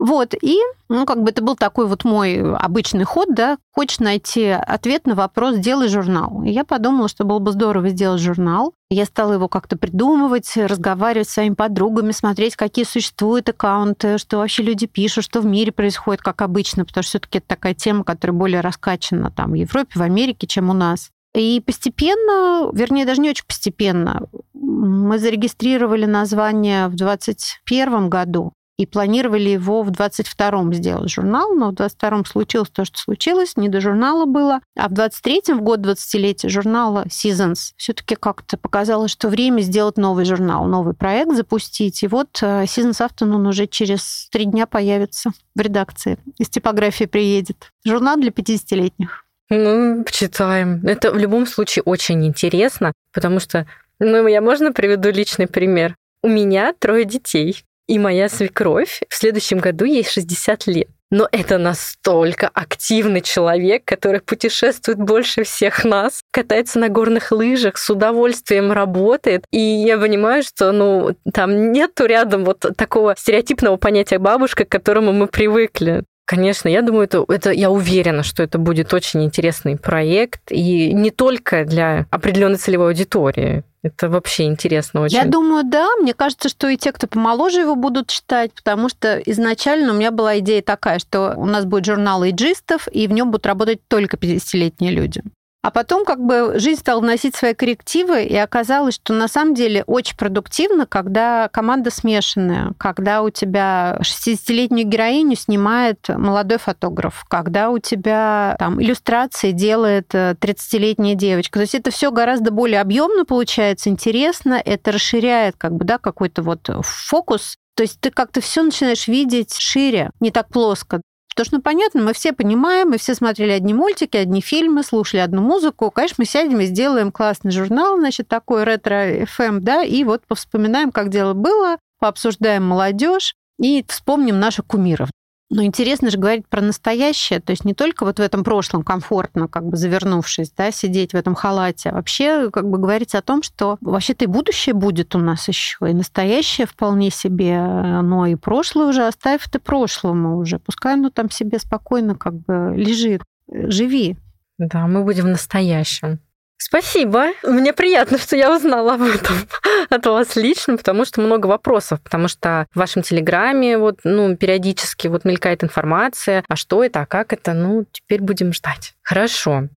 Вот, 0.00 0.32
и, 0.40 0.58
ну, 0.88 1.04
как 1.04 1.22
бы 1.22 1.28
это 1.28 1.42
был 1.42 1.56
такой 1.56 1.86
вот 1.86 2.04
мой 2.04 2.40
обычный 2.56 3.04
ход, 3.04 3.34
да, 3.34 3.58
хочешь 3.70 3.98
найти 3.98 4.46
ответ 4.46 5.06
на 5.06 5.14
вопрос, 5.14 5.56
сделай 5.56 5.88
журнал. 5.88 6.42
И 6.42 6.50
я 6.50 6.64
подумала, 6.64 7.06
что 7.06 7.24
было 7.24 7.38
бы 7.38 7.52
здорово 7.52 7.90
сделать 7.90 8.22
журнал. 8.22 8.72
Я 8.88 9.04
стала 9.04 9.34
его 9.34 9.46
как-то 9.46 9.76
придумывать, 9.76 10.56
разговаривать 10.56 11.28
с 11.28 11.34
своими 11.34 11.52
подругами, 11.52 12.12
смотреть, 12.12 12.56
какие 12.56 12.86
существуют 12.86 13.50
аккаунты, 13.50 14.16
что 14.16 14.38
вообще 14.38 14.62
люди 14.62 14.86
пишут, 14.86 15.24
что 15.24 15.42
в 15.42 15.44
мире 15.44 15.70
происходит, 15.70 16.22
как 16.22 16.40
обычно, 16.40 16.86
потому 16.86 17.02
что 17.02 17.10
все 17.10 17.18
таки 17.18 17.36
это 17.36 17.48
такая 17.48 17.74
тема, 17.74 18.02
которая 18.02 18.34
более 18.34 18.62
раскачана 18.62 19.30
там 19.30 19.50
в 19.50 19.54
Европе, 19.54 19.98
в 19.98 20.02
Америке, 20.02 20.46
чем 20.46 20.70
у 20.70 20.72
нас. 20.72 21.10
И 21.34 21.62
постепенно, 21.64 22.70
вернее, 22.72 23.04
даже 23.04 23.20
не 23.20 23.28
очень 23.28 23.44
постепенно, 23.46 24.22
мы 24.54 25.18
зарегистрировали 25.18 26.06
название 26.06 26.88
в 26.88 26.96
2021 26.96 28.08
году 28.08 28.54
и 28.80 28.86
планировали 28.86 29.50
его 29.50 29.82
в 29.82 29.90
22-м 29.90 30.72
сделать 30.72 31.10
журнал, 31.10 31.52
но 31.54 31.70
в 31.70 31.74
22-м 31.74 32.24
случилось 32.24 32.70
то, 32.70 32.86
что 32.86 32.98
случилось, 32.98 33.58
не 33.58 33.68
до 33.68 33.82
журнала 33.82 34.24
было. 34.24 34.60
А 34.74 34.88
в 34.88 34.92
23-м, 34.92 35.58
в 35.58 35.62
год 35.62 35.80
20-летия 35.80 36.48
журнала 36.48 37.04
Seasons, 37.08 37.72
все 37.76 37.92
таки 37.92 38.14
как-то 38.14 38.56
показалось, 38.56 39.10
что 39.10 39.28
время 39.28 39.60
сделать 39.60 39.98
новый 39.98 40.24
журнал, 40.24 40.64
новый 40.64 40.94
проект 40.94 41.34
запустить. 41.34 42.02
И 42.02 42.06
вот 42.06 42.38
э, 42.40 42.64
Seasons 42.64 43.06
Afternoon 43.06 43.46
уже 43.46 43.66
через 43.66 44.28
три 44.30 44.46
дня 44.46 44.66
появится 44.66 45.32
в 45.54 45.60
редакции. 45.60 46.16
Из 46.38 46.48
типографии 46.48 47.04
приедет. 47.04 47.72
Журнал 47.84 48.16
для 48.16 48.30
50-летних. 48.30 49.26
Ну, 49.50 50.04
почитаем. 50.04 50.80
Это 50.86 51.12
в 51.12 51.18
любом 51.18 51.46
случае 51.46 51.82
очень 51.82 52.26
интересно, 52.26 52.94
потому 53.12 53.40
что, 53.40 53.66
ну, 53.98 54.26
я 54.26 54.40
можно 54.40 54.72
приведу 54.72 55.10
личный 55.10 55.48
пример? 55.48 55.96
У 56.22 56.28
меня 56.28 56.72
трое 56.78 57.04
детей. 57.04 57.62
И 57.90 57.98
моя 57.98 58.28
свекровь 58.28 59.00
в 59.08 59.14
следующем 59.16 59.58
году 59.58 59.84
ей 59.84 60.04
60 60.04 60.68
лет. 60.68 60.86
Но 61.10 61.28
это 61.32 61.58
настолько 61.58 62.48
активный 62.54 63.20
человек, 63.20 63.84
который 63.84 64.20
путешествует 64.20 64.96
больше 64.98 65.42
всех 65.42 65.84
нас, 65.84 66.22
катается 66.30 66.78
на 66.78 66.88
горных 66.88 67.32
лыжах, 67.32 67.78
с 67.78 67.90
удовольствием 67.90 68.70
работает. 68.70 69.44
И 69.50 69.58
я 69.58 69.98
понимаю, 69.98 70.44
что 70.44 70.70
ну, 70.70 71.16
там 71.34 71.72
нету 71.72 72.06
рядом 72.06 72.44
вот 72.44 72.64
такого 72.76 73.16
стереотипного 73.18 73.76
понятия 73.76 74.20
бабушка, 74.20 74.64
к 74.64 74.68
которому 74.68 75.12
мы 75.12 75.26
привыкли. 75.26 76.04
Конечно, 76.30 76.68
я 76.68 76.80
думаю, 76.82 77.08
это, 77.08 77.24
это 77.26 77.50
я 77.50 77.72
уверена, 77.72 78.22
что 78.22 78.44
это 78.44 78.56
будет 78.58 78.94
очень 78.94 79.24
интересный 79.24 79.76
проект, 79.76 80.52
и 80.52 80.92
не 80.92 81.10
только 81.10 81.64
для 81.64 82.06
определенной 82.08 82.56
целевой 82.56 82.90
аудитории. 82.90 83.64
Это 83.82 84.08
вообще 84.08 84.44
интересно 84.44 85.00
очень. 85.00 85.16
Я 85.16 85.24
думаю, 85.24 85.64
да. 85.64 85.88
Мне 86.00 86.14
кажется, 86.14 86.48
что 86.48 86.68
и 86.68 86.76
те, 86.76 86.92
кто 86.92 87.08
помоложе 87.08 87.62
его 87.62 87.74
будут 87.74 88.10
читать, 88.10 88.52
потому 88.52 88.88
что 88.88 89.18
изначально 89.26 89.92
у 89.92 89.96
меня 89.96 90.12
была 90.12 90.38
идея 90.38 90.62
такая, 90.62 91.00
что 91.00 91.34
у 91.36 91.46
нас 91.46 91.64
будет 91.64 91.86
журнал 91.86 92.22
эйджистов, 92.22 92.86
и 92.92 93.08
в 93.08 93.12
нем 93.12 93.32
будут 93.32 93.46
работать 93.46 93.80
только 93.88 94.16
50-летние 94.16 94.92
люди. 94.92 95.24
А 95.62 95.70
потом 95.70 96.06
как 96.06 96.20
бы 96.20 96.58
жизнь 96.58 96.80
стала 96.80 97.00
вносить 97.00 97.36
свои 97.36 97.52
коррективы, 97.52 98.24
и 98.24 98.34
оказалось, 98.34 98.94
что 98.94 99.12
на 99.12 99.28
самом 99.28 99.54
деле 99.54 99.84
очень 99.86 100.16
продуктивно, 100.16 100.86
когда 100.86 101.48
команда 101.52 101.90
смешанная, 101.90 102.72
когда 102.78 103.22
у 103.22 103.28
тебя 103.28 103.98
60-летнюю 104.00 104.86
героиню 104.86 105.36
снимает 105.36 106.08
молодой 106.08 106.56
фотограф, 106.56 107.26
когда 107.28 107.70
у 107.70 107.78
тебя 107.78 108.56
там 108.58 108.80
иллюстрации 108.80 109.52
делает 109.52 110.14
30-летняя 110.14 111.14
девочка. 111.14 111.58
То 111.58 111.62
есть 111.62 111.74
это 111.74 111.90
все 111.90 112.10
гораздо 112.10 112.50
более 112.50 112.80
объемно 112.80 113.26
получается, 113.26 113.90
интересно, 113.90 114.54
это 114.64 114.92
расширяет 114.92 115.56
как 115.58 115.74
бы, 115.74 115.84
да, 115.84 115.98
какой-то 115.98 116.42
вот 116.42 116.70
фокус 116.82 117.56
то 117.76 117.84
есть 117.84 117.98
ты 118.00 118.10
как-то 118.10 118.42
все 118.42 118.62
начинаешь 118.62 119.08
видеть 119.08 119.54
шире, 119.58 120.10
не 120.20 120.30
так 120.30 120.48
плоско. 120.48 121.00
Потому 121.30 121.44
что, 121.46 121.56
ну, 121.56 121.62
понятно, 121.62 122.02
мы 122.02 122.12
все 122.12 122.32
понимаем, 122.32 122.90
мы 122.90 122.98
все 122.98 123.14
смотрели 123.14 123.52
одни 123.52 123.72
мультики, 123.72 124.16
одни 124.16 124.40
фильмы, 124.40 124.82
слушали 124.82 125.20
одну 125.20 125.42
музыку. 125.42 125.90
Конечно, 125.90 126.16
мы 126.18 126.24
сядем 126.24 126.60
и 126.60 126.66
сделаем 126.66 127.12
классный 127.12 127.52
журнал, 127.52 127.98
значит, 127.98 128.28
такой 128.28 128.64
ретро-ФМ, 128.64 129.60
да, 129.60 129.82
и 129.82 130.04
вот 130.04 130.26
повспоминаем, 130.26 130.90
как 130.90 131.08
дело 131.08 131.34
было, 131.34 131.78
пообсуждаем 132.00 132.64
молодежь 132.64 133.34
и 133.60 133.84
вспомним 133.88 134.40
наших 134.40 134.66
кумиров. 134.66 135.08
Но 135.50 135.64
интересно 135.64 136.10
же 136.10 136.18
говорить 136.18 136.46
про 136.46 136.60
настоящее, 136.60 137.40
то 137.40 137.50
есть 137.50 137.64
не 137.64 137.74
только 137.74 138.04
вот 138.04 138.20
в 138.20 138.22
этом 138.22 138.44
прошлом 138.44 138.84
комфортно, 138.84 139.48
как 139.48 139.66
бы 139.66 139.76
завернувшись, 139.76 140.52
да, 140.56 140.70
сидеть 140.70 141.12
в 141.12 141.16
этом 141.16 141.34
халате, 141.34 141.90
а 141.90 141.94
вообще 141.94 142.50
как 142.50 142.70
бы 142.70 142.78
говорить 142.78 143.16
о 143.16 143.22
том, 143.22 143.42
что 143.42 143.76
вообще-то 143.80 144.26
и 144.26 144.28
будущее 144.28 144.74
будет 144.74 145.16
у 145.16 145.18
нас 145.18 145.48
еще, 145.48 145.90
и 145.90 145.92
настоящее 145.92 146.68
вполне 146.68 147.10
себе, 147.10 147.60
но 147.60 148.26
и 148.26 148.36
прошлое 148.36 148.86
уже 148.86 149.04
оставь 149.04 149.44
это 149.44 149.58
прошлому 149.58 150.38
уже, 150.38 150.60
пускай 150.60 150.94
оно 150.94 151.10
там 151.10 151.30
себе 151.30 151.58
спокойно 151.58 152.14
как 152.14 152.34
бы 152.34 152.72
лежит, 152.76 153.22
живи. 153.50 154.16
Да, 154.58 154.86
мы 154.86 155.02
будем 155.02 155.24
в 155.24 155.28
настоящем. 155.28 156.20
Спасибо. 156.62 157.28
Мне 157.42 157.72
приятно, 157.72 158.18
что 158.18 158.36
я 158.36 158.54
узнала 158.54 158.94
об 158.94 159.02
этом 159.02 159.34
от 159.90 160.04
вас 160.04 160.36
лично, 160.36 160.76
потому 160.76 161.06
что 161.06 161.22
много 161.22 161.46
вопросов, 161.46 162.02
потому 162.02 162.28
что 162.28 162.66
в 162.74 162.78
вашем 162.78 163.00
телеграме 163.00 163.78
вот, 163.78 164.00
ну, 164.04 164.36
периодически 164.36 165.08
вот 165.08 165.24
мелькает 165.24 165.64
информация, 165.64 166.44
а 166.48 166.56
что 166.56 166.84
это, 166.84 167.00
а 167.00 167.06
как 167.06 167.32
это, 167.32 167.54
ну, 167.54 167.86
теперь 167.90 168.20
будем 168.20 168.52
ждать. 168.52 168.92
Хорошо. 169.02 169.68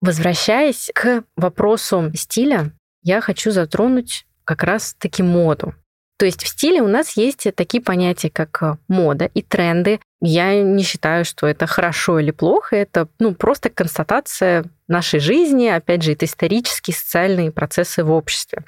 Возвращаясь 0.00 0.90
к 0.92 1.22
вопросу 1.36 2.10
стиля, 2.16 2.72
я 3.04 3.20
хочу 3.20 3.52
затронуть 3.52 4.26
как 4.44 4.64
раз-таки 4.64 5.22
моду. 5.22 5.74
То 6.18 6.26
есть 6.26 6.42
в 6.42 6.48
стиле 6.48 6.82
у 6.82 6.88
нас 6.88 7.16
есть 7.16 7.46
такие 7.54 7.82
понятия, 7.82 8.30
как 8.30 8.78
мода 8.88 9.26
и 9.26 9.42
тренды. 9.42 10.00
Я 10.24 10.62
не 10.62 10.84
считаю, 10.84 11.24
что 11.24 11.48
это 11.48 11.66
хорошо 11.66 12.20
или 12.20 12.30
плохо. 12.30 12.76
Это 12.76 13.08
ну, 13.18 13.34
просто 13.34 13.70
констатация 13.70 14.64
нашей 14.86 15.18
жизни. 15.18 15.66
Опять 15.66 16.02
же, 16.02 16.12
это 16.12 16.26
исторические 16.26 16.94
социальные 16.94 17.50
процессы 17.50 18.04
в 18.04 18.12
обществе. 18.12 18.64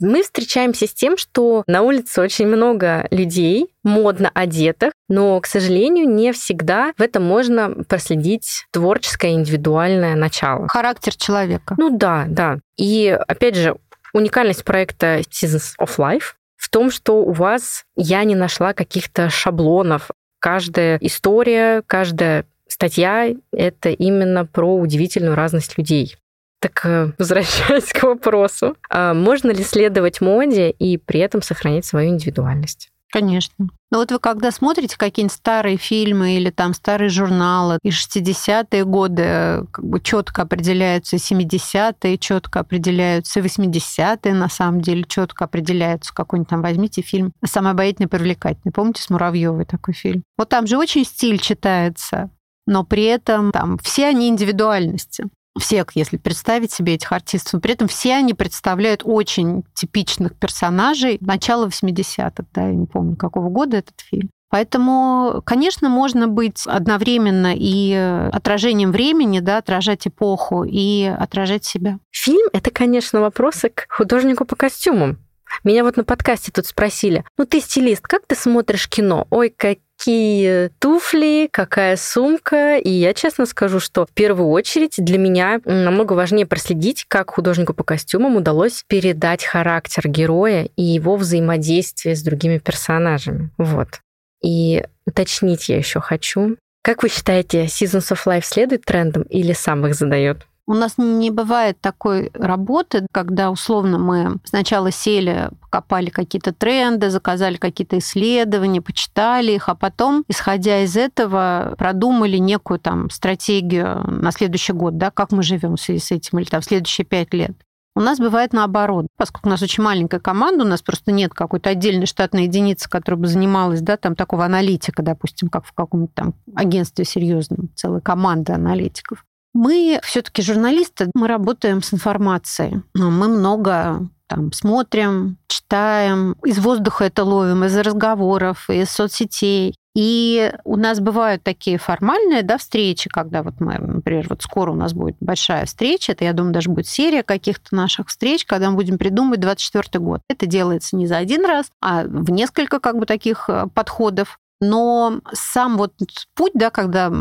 Мы 0.00 0.22
встречаемся 0.22 0.86
с 0.86 0.94
тем, 0.94 1.16
что 1.16 1.62
на 1.66 1.82
улице 1.82 2.20
очень 2.20 2.46
много 2.46 3.06
людей, 3.10 3.66
модно 3.84 4.30
одетых, 4.34 4.92
но, 5.08 5.38
к 5.40 5.46
сожалению, 5.46 6.08
не 6.08 6.32
всегда 6.32 6.92
в 6.96 7.02
этом 7.02 7.22
можно 7.22 7.70
проследить 7.88 8.66
творческое 8.72 9.32
индивидуальное 9.32 10.16
начало. 10.16 10.68
Характер 10.68 11.14
человека. 11.14 11.74
Ну 11.78 11.96
да, 11.96 12.24
да. 12.28 12.58
И, 12.76 13.16
опять 13.28 13.56
же, 13.56 13.76
уникальность 14.14 14.64
проекта 14.64 15.20
Seasons 15.20 15.74
of 15.78 15.96
Life 15.98 16.34
в 16.56 16.70
том, 16.70 16.90
что 16.90 17.22
у 17.22 17.32
вас 17.32 17.84
я 17.94 18.24
не 18.24 18.34
нашла 18.34 18.72
каких-то 18.72 19.28
шаблонов. 19.28 20.10
Каждая 20.44 20.98
история, 21.00 21.82
каждая 21.86 22.44
статья— 22.68 23.34
это 23.50 23.88
именно 23.88 24.44
про 24.44 24.76
удивительную 24.76 25.34
разность 25.34 25.78
людей. 25.78 26.16
Так, 26.60 26.82
э, 26.84 27.12
возвращаясь 27.18 27.90
к 27.90 28.02
вопросу, 28.02 28.76
а 28.90 29.14
можно 29.14 29.52
ли 29.52 29.64
следовать 29.64 30.20
моде 30.20 30.68
и 30.68 30.98
при 30.98 31.20
этом 31.20 31.40
сохранить 31.40 31.86
свою 31.86 32.10
индивидуальность? 32.10 32.90
Конечно. 33.10 33.70
Но 33.94 33.98
ну 33.98 34.02
вот 34.02 34.10
вы 34.10 34.18
когда 34.18 34.50
смотрите 34.50 34.98
какие-нибудь 34.98 35.36
старые 35.36 35.76
фильмы 35.76 36.34
или 36.34 36.50
там 36.50 36.74
старые 36.74 37.10
журналы, 37.10 37.78
и 37.84 37.90
60-е 37.90 38.84
годы 38.84 39.68
как 39.70 39.84
бы 39.84 40.00
четко 40.00 40.42
определяются, 40.42 41.14
70-е 41.14 42.18
четко 42.18 42.58
определяются, 42.58 43.38
80-е 43.38 44.34
на 44.34 44.48
самом 44.48 44.80
деле 44.80 45.04
четко 45.04 45.44
определяются. 45.44 46.12
Какой-нибудь 46.12 46.50
там 46.50 46.60
возьмите 46.60 47.02
фильм 47.02 47.32
«Самый 47.44 47.70
обаятельный 47.70 48.08
привлекательный». 48.08 48.72
Помните, 48.72 49.00
с 49.00 49.10
Муравьевой 49.10 49.64
такой 49.64 49.94
фильм? 49.94 50.24
Вот 50.36 50.48
там 50.48 50.66
же 50.66 50.76
очень 50.76 51.04
стиль 51.04 51.38
читается, 51.38 52.30
но 52.66 52.82
при 52.82 53.04
этом 53.04 53.52
там 53.52 53.78
все 53.78 54.08
они 54.08 54.28
индивидуальности 54.28 55.28
всех, 55.58 55.88
если 55.94 56.16
представить 56.16 56.72
себе 56.72 56.94
этих 56.94 57.12
артистов, 57.12 57.54
но 57.54 57.60
при 57.60 57.74
этом 57.74 57.88
все 57.88 58.14
они 58.14 58.34
представляют 58.34 59.02
очень 59.04 59.64
типичных 59.74 60.34
персонажей 60.34 61.18
начала 61.20 61.66
80-х, 61.66 62.44
да, 62.52 62.66
я 62.66 62.74
не 62.74 62.86
помню, 62.86 63.16
какого 63.16 63.48
года 63.48 63.78
этот 63.78 64.00
фильм. 64.00 64.30
Поэтому, 64.50 65.42
конечно, 65.44 65.88
можно 65.88 66.28
быть 66.28 66.62
одновременно 66.66 67.54
и 67.56 67.92
отражением 68.32 68.92
времени, 68.92 69.40
да, 69.40 69.58
отражать 69.58 70.06
эпоху 70.06 70.64
и 70.64 71.04
отражать 71.04 71.64
себя. 71.64 71.98
Фильм— 72.12 72.48
это, 72.52 72.70
конечно, 72.70 73.20
вопросы 73.20 73.70
к 73.70 73.86
художнику 73.88 74.44
по 74.44 74.54
костюмам. 74.54 75.18
Меня 75.62 75.82
вот 75.82 75.96
на 75.96 76.04
подкасте 76.04 76.52
тут 76.52 76.66
спросили, 76.66 77.24
ну 77.36 77.46
ты 77.46 77.60
стилист, 77.60 78.06
как 78.06 78.26
ты 78.26 78.34
смотришь 78.34 78.88
кино? 78.88 79.26
Ой, 79.30 79.54
какие 79.96 80.68
туфли, 80.78 81.48
какая 81.50 81.96
сумка. 81.96 82.76
И 82.76 82.90
я 82.90 83.14
честно 83.14 83.46
скажу, 83.46 83.80
что 83.80 84.06
в 84.06 84.10
первую 84.10 84.48
очередь 84.50 84.94
для 84.98 85.18
меня 85.18 85.60
намного 85.64 86.12
важнее 86.12 86.46
проследить, 86.46 87.04
как 87.08 87.30
художнику 87.30 87.74
по 87.74 87.84
костюмам 87.84 88.36
удалось 88.36 88.84
передать 88.86 89.44
характер 89.44 90.08
героя 90.08 90.68
и 90.76 90.82
его 90.82 91.16
взаимодействие 91.16 92.16
с 92.16 92.22
другими 92.22 92.58
персонажами. 92.58 93.50
Вот. 93.58 94.00
И 94.42 94.84
уточнить 95.06 95.68
я 95.68 95.76
еще 95.76 96.00
хочу. 96.00 96.56
Как 96.82 97.02
вы 97.02 97.08
считаете, 97.08 97.64
Seasons 97.64 98.12
of 98.12 98.26
Life 98.26 98.44
следует 98.44 98.84
трендам 98.84 99.22
или 99.22 99.52
сам 99.52 99.86
их 99.86 99.94
задает? 99.94 100.46
У 100.66 100.72
нас 100.72 100.94
не 100.96 101.30
бывает 101.30 101.78
такой 101.80 102.30
работы, 102.32 103.06
когда 103.12 103.50
условно 103.50 103.98
мы 103.98 104.38
сначала 104.44 104.90
сели, 104.90 105.50
покопали 105.60 106.08
какие-то 106.08 106.54
тренды, 106.54 107.10
заказали 107.10 107.56
какие-то 107.56 107.98
исследования, 107.98 108.80
почитали 108.80 109.52
их, 109.52 109.68
а 109.68 109.74
потом, 109.74 110.24
исходя 110.26 110.82
из 110.82 110.96
этого, 110.96 111.74
продумали 111.76 112.38
некую 112.38 112.80
там 112.80 113.10
стратегию 113.10 114.04
на 114.10 114.30
следующий 114.30 114.72
год, 114.72 114.96
да, 114.96 115.10
как 115.10 115.32
мы 115.32 115.42
живем 115.42 115.76
в 115.76 115.80
связи 115.80 116.00
с 116.00 116.10
этим, 116.10 116.38
или 116.38 116.46
там 116.46 116.62
следующие 116.62 117.04
пять 117.04 117.34
лет. 117.34 117.52
У 117.96 118.00
нас 118.00 118.18
бывает 118.18 118.52
наоборот. 118.52 119.06
Поскольку 119.16 119.48
у 119.48 119.50
нас 119.50 119.62
очень 119.62 119.84
маленькая 119.84 120.18
команда, 120.18 120.64
у 120.64 120.66
нас 120.66 120.82
просто 120.82 121.12
нет 121.12 121.32
какой-то 121.32 121.70
отдельной 121.70 122.06
штатной 122.06 122.44
единицы, 122.44 122.88
которая 122.88 123.20
бы 123.20 123.28
занималась, 123.28 123.82
да, 123.82 123.96
там 123.96 124.16
такого 124.16 124.44
аналитика, 124.46 125.02
допустим, 125.02 125.48
как 125.48 125.64
в 125.64 125.72
каком-то 125.72 126.12
там 126.14 126.34
агентстве 126.56 127.04
серьезном, 127.04 127.68
целая 127.76 128.00
команда 128.00 128.54
аналитиков. 128.54 129.24
Мы 129.54 130.00
все-таки 130.02 130.42
журналисты, 130.42 131.10
мы 131.14 131.28
работаем 131.28 131.80
с 131.80 131.94
информацией. 131.94 132.82
Мы 132.94 133.28
много 133.28 134.08
там 134.26 134.52
смотрим, 134.52 135.38
читаем, 135.46 136.32
из 136.44 136.58
воздуха 136.58 137.04
это 137.04 137.24
ловим, 137.24 137.64
из 137.64 137.76
разговоров, 137.76 138.68
из 138.68 138.90
соцсетей. 138.90 139.76
И 139.94 140.52
у 140.64 140.76
нас 140.76 140.98
бывают 140.98 141.44
такие 141.44 141.78
формальные 141.78 142.42
да, 142.42 142.58
встречи, 142.58 143.08
когда 143.08 143.44
вот 143.44 143.60
мы, 143.60 143.78
например, 143.78 144.26
вот 144.28 144.42
скоро 144.42 144.72
у 144.72 144.74
нас 144.74 144.92
будет 144.92 145.16
большая 145.20 145.66
встреча, 145.66 146.12
это, 146.12 146.24
я 146.24 146.32
думаю, 146.32 146.52
даже 146.52 146.68
будет 146.68 146.88
серия 146.88 147.22
каких-то 147.22 147.76
наших 147.76 148.08
встреч, 148.08 148.44
когда 148.44 148.70
мы 148.70 148.76
будем 148.76 148.98
придумывать 148.98 149.38
24 149.38 150.04
год. 150.04 150.20
Это 150.28 150.46
делается 150.46 150.96
не 150.96 151.06
за 151.06 151.18
один 151.18 151.44
раз, 151.44 151.66
а 151.80 152.02
в 152.02 152.30
несколько 152.30 152.80
как 152.80 152.98
бы 152.98 153.06
таких 153.06 153.48
э, 153.48 153.68
подходов. 153.72 154.40
Но 154.60 155.20
сам 155.32 155.76
вот 155.76 155.92
путь, 156.34 156.52
да, 156.54 156.70
когда 156.70 157.12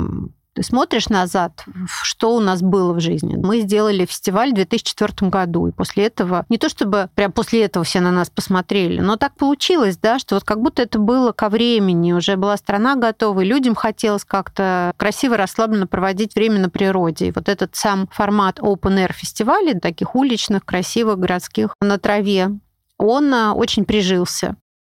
ты 0.54 0.64
смотришь 0.64 1.10
назад, 1.10 1.66
что 2.04 2.36
у 2.36 2.40
нас 2.40 2.62
было 2.62 2.94
в 2.94 3.00
жизни. 3.00 3.36
Мы 3.36 3.62
сделали 3.62 4.06
фестиваль 4.06 4.52
в 4.52 4.56
2004 4.56 5.30
году, 5.30 5.68
и 5.68 5.72
после 5.72 6.06
этого, 6.06 6.46
не 6.50 6.58
то 6.58 6.70
чтобы 6.70 7.10
прям 7.16 7.32
после 7.32 7.64
этого 7.64 7.84
все 7.84 8.00
на 8.00 8.12
нас 8.12 8.30
посмотрели, 8.30 9.00
но 9.00 9.18
так 9.18 9.36
получилось, 9.36 9.98
да, 9.98 10.20
что 10.20 10.36
вот 10.36 10.44
как 10.44 10.62
будто 10.62 10.82
это 10.82 11.00
было 11.00 11.32
ко 11.32 11.50
времени, 11.50 12.14
уже 12.14 12.38
была 12.38 12.58
страна 12.58 12.96
готова, 12.96 13.42
и 13.42 13.46
людям 13.46 13.76
хотелось 13.76 14.24
как-то 14.24 14.94
красиво, 14.98 15.38
расслабленно 15.38 15.88
проводить 15.88 16.36
время 16.36 16.60
на 16.60 16.70
природе. 16.70 17.28
И 17.28 17.32
вот 17.32 17.50
этот 17.50 17.76
сам 17.76 18.08
формат 18.12 18.60
open-air 18.60 19.14
фестивалей, 19.14 19.80
таких 19.80 20.16
уличных, 20.16 20.66
красивых, 20.66 21.18
городских, 21.18 21.76
на 21.82 21.98
траве, 21.98 22.52
он 22.98 23.34
а, 23.34 23.54
очень 23.54 23.86
прижился. 23.86 24.56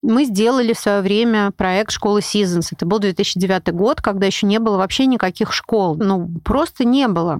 Мы 0.08 0.26
сделали 0.26 0.74
в 0.74 0.80
свое 0.80 1.01
время 1.01 1.51
проект 1.51 1.91
школы 1.91 2.20
Seasons. 2.20 2.68
Это 2.72 2.86
был 2.86 2.99
2009 2.99 3.74
год, 3.74 4.01
когда 4.01 4.28
еще 4.28 4.45
не 4.45 4.60
было 4.60 4.78
вообще 4.78 5.08
никаких 5.08 5.51
школ. 5.51 5.95
Ну, 5.95 6.30
просто 6.43 6.86
не 6.86 7.08
было. 7.08 7.39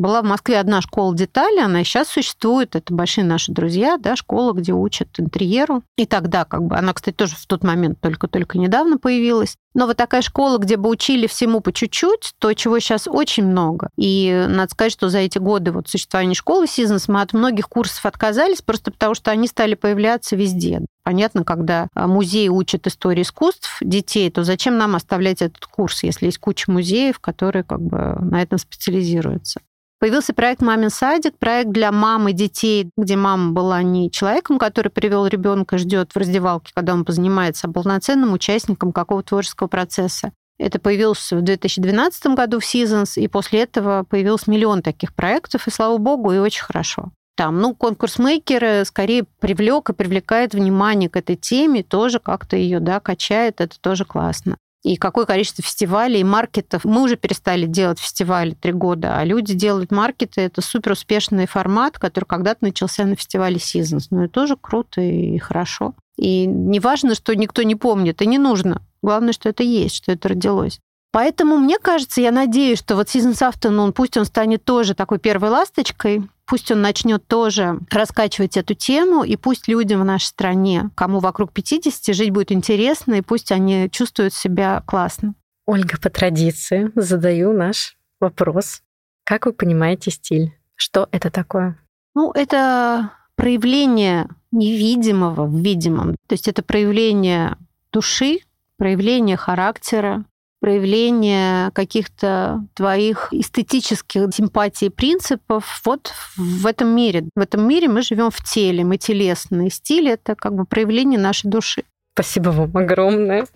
Была 0.00 0.22
в 0.22 0.24
Москве 0.24 0.58
одна 0.58 0.80
школа 0.80 1.14
детали, 1.14 1.60
она 1.60 1.84
сейчас 1.84 2.08
существует. 2.08 2.74
Это 2.74 2.94
большие 2.94 3.22
наши 3.22 3.52
друзья, 3.52 3.98
да, 3.98 4.16
школа, 4.16 4.54
где 4.54 4.72
учат 4.72 5.08
интерьеру. 5.18 5.82
И 5.98 6.06
тогда, 6.06 6.46
как 6.46 6.62
бы, 6.62 6.74
она, 6.74 6.94
кстати, 6.94 7.14
тоже 7.14 7.36
в 7.36 7.44
тот 7.44 7.62
момент 7.64 8.00
только-только 8.00 8.56
недавно 8.56 8.96
появилась. 8.96 9.56
Но 9.74 9.86
вот 9.86 9.98
такая 9.98 10.22
школа, 10.22 10.56
где 10.56 10.78
бы 10.78 10.88
учили 10.88 11.26
всему 11.26 11.60
по 11.60 11.70
чуть-чуть, 11.70 12.32
то, 12.38 12.54
чего 12.54 12.78
сейчас 12.78 13.06
очень 13.06 13.44
много. 13.44 13.90
И 13.98 14.46
надо 14.48 14.70
сказать, 14.72 14.92
что 14.92 15.10
за 15.10 15.18
эти 15.18 15.36
годы 15.36 15.70
вот 15.70 15.90
существования 15.90 16.34
школы 16.34 16.64
Seasons 16.64 17.04
мы 17.08 17.20
от 17.20 17.34
многих 17.34 17.68
курсов 17.68 18.06
отказались, 18.06 18.62
просто 18.62 18.92
потому 18.92 19.14
что 19.14 19.30
они 19.30 19.48
стали 19.48 19.74
появляться 19.74 20.34
везде. 20.34 20.80
Понятно, 21.02 21.44
когда 21.44 21.88
а, 21.94 22.06
музей 22.06 22.48
учат 22.48 22.86
истории 22.86 23.20
искусств 23.20 23.76
детей, 23.82 24.30
то 24.30 24.44
зачем 24.44 24.78
нам 24.78 24.96
оставлять 24.96 25.42
этот 25.42 25.66
курс, 25.66 26.04
если 26.04 26.24
есть 26.26 26.38
куча 26.38 26.70
музеев, 26.70 27.18
которые 27.18 27.64
как 27.64 27.82
бы 27.82 28.16
на 28.22 28.40
этом 28.40 28.58
специализируются? 28.58 29.60
Появился 30.00 30.32
проект 30.32 30.62
«Мамин 30.62 30.88
садик», 30.88 31.36
проект 31.36 31.72
для 31.72 31.92
мам 31.92 32.26
и 32.26 32.32
детей, 32.32 32.90
где 32.96 33.16
мама 33.16 33.52
была 33.52 33.82
не 33.82 34.10
человеком, 34.10 34.58
который 34.58 34.88
привел 34.88 35.26
ребенка, 35.26 35.76
ждет 35.76 36.12
в 36.12 36.16
раздевалке, 36.16 36.72
когда 36.74 36.94
он 36.94 37.04
позанимается, 37.04 37.68
а 37.68 37.70
полноценным 37.70 38.32
участником 38.32 38.92
какого-то 38.92 39.28
творческого 39.28 39.68
процесса. 39.68 40.32
Это 40.58 40.78
появилось 40.78 41.30
в 41.30 41.42
2012 41.42 42.28
году 42.28 42.60
в 42.60 42.64
Seasons, 42.64 43.20
и 43.20 43.28
после 43.28 43.60
этого 43.60 44.06
появился 44.08 44.50
миллион 44.50 44.80
таких 44.80 45.14
проектов, 45.14 45.66
и 45.66 45.70
слава 45.70 45.98
богу, 45.98 46.32
и 46.32 46.38
очень 46.38 46.64
хорошо. 46.64 47.10
Там, 47.36 47.60
ну, 47.60 47.74
конкурс 47.74 48.18
мейкеры 48.18 48.86
скорее 48.86 49.24
привлек 49.38 49.90
и 49.90 49.92
привлекает 49.92 50.54
внимание 50.54 51.10
к 51.10 51.16
этой 51.16 51.36
теме, 51.36 51.82
тоже 51.82 52.20
как-то 52.20 52.56
ее, 52.56 52.80
да, 52.80 53.00
качает, 53.00 53.60
это 53.60 53.78
тоже 53.78 54.06
классно 54.06 54.56
и 54.82 54.96
какое 54.96 55.26
количество 55.26 55.62
фестивалей 55.62 56.20
и 56.20 56.24
маркетов. 56.24 56.84
Мы 56.84 57.02
уже 57.02 57.16
перестали 57.16 57.66
делать 57.66 57.98
фестивали 57.98 58.52
три 58.52 58.72
года, 58.72 59.18
а 59.18 59.24
люди 59.24 59.54
делают 59.54 59.90
маркеты. 59.90 60.40
Это 60.40 60.62
супер 60.62 60.92
успешный 60.92 61.46
формат, 61.46 61.98
который 61.98 62.24
когда-то 62.24 62.64
начался 62.64 63.04
на 63.04 63.16
фестивале 63.16 63.56
Seasons. 63.56 64.06
Ну, 64.10 64.24
это 64.24 64.32
тоже 64.32 64.56
круто 64.60 65.00
и 65.00 65.38
хорошо. 65.38 65.94
И 66.16 66.46
не 66.46 66.80
важно, 66.80 67.14
что 67.14 67.34
никто 67.34 67.62
не 67.62 67.76
помнит, 67.76 68.22
и 68.22 68.26
не 68.26 68.38
нужно. 68.38 68.82
Главное, 69.02 69.32
что 69.32 69.48
это 69.48 69.62
есть, 69.62 69.96
что 69.96 70.12
это 70.12 70.28
родилось. 70.30 70.80
Поэтому 71.12 71.56
мне 71.56 71.78
кажется, 71.78 72.20
я 72.20 72.30
надеюсь, 72.30 72.78
что 72.78 72.94
вот 72.94 73.08
Seasons 73.08 73.40
Afternoon, 73.40 73.92
пусть 73.92 74.16
он 74.16 74.24
станет 74.24 74.64
тоже 74.64 74.94
такой 74.94 75.18
первой 75.18 75.50
ласточкой, 75.50 76.28
пусть 76.46 76.70
он 76.70 76.82
начнет 76.82 77.26
тоже 77.26 77.80
раскачивать 77.90 78.56
эту 78.56 78.74
тему, 78.74 79.24
и 79.24 79.36
пусть 79.36 79.66
людям 79.66 80.00
в 80.00 80.04
нашей 80.04 80.26
стране, 80.26 80.90
кому 80.94 81.18
вокруг 81.18 81.52
50, 81.52 82.14
жить 82.14 82.30
будет 82.30 82.52
интересно, 82.52 83.14
и 83.14 83.22
пусть 83.22 83.50
они 83.50 83.88
чувствуют 83.90 84.34
себя 84.34 84.82
классно. 84.86 85.34
Ольга, 85.66 85.98
по 86.00 86.10
традиции 86.10 86.92
задаю 86.94 87.52
наш 87.52 87.96
вопрос. 88.20 88.82
Как 89.24 89.46
вы 89.46 89.52
понимаете 89.52 90.10
стиль? 90.10 90.52
Что 90.74 91.08
это 91.12 91.30
такое? 91.30 91.78
Ну, 92.14 92.32
это 92.32 93.12
проявление 93.36 94.28
невидимого 94.50 95.46
в 95.46 95.56
видимом. 95.56 96.16
То 96.26 96.34
есть 96.34 96.48
это 96.48 96.62
проявление 96.62 97.56
души, 97.92 98.40
проявление 98.76 99.36
характера, 99.36 100.24
проявление 100.60 101.70
каких-то 101.72 102.62
твоих 102.74 103.28
эстетических 103.32 104.34
симпатий 104.34 104.88
и 104.88 104.90
принципов 104.90 105.80
вот 105.84 106.12
в 106.36 106.66
этом 106.66 106.94
мире. 106.94 107.24
В 107.34 107.40
этом 107.40 107.66
мире 107.66 107.88
мы 107.88 108.02
живем 108.02 108.30
в 108.30 108.42
теле, 108.44 108.84
мы 108.84 108.98
телесные. 108.98 109.70
Стиль— 109.70 110.08
это 110.10 110.34
как 110.34 110.54
бы 110.54 110.64
проявление 110.64 111.18
нашей 111.18 111.50
души. 111.50 111.84
Спасибо 112.14 112.50
вам 112.50 112.76
огромное. 112.76 113.46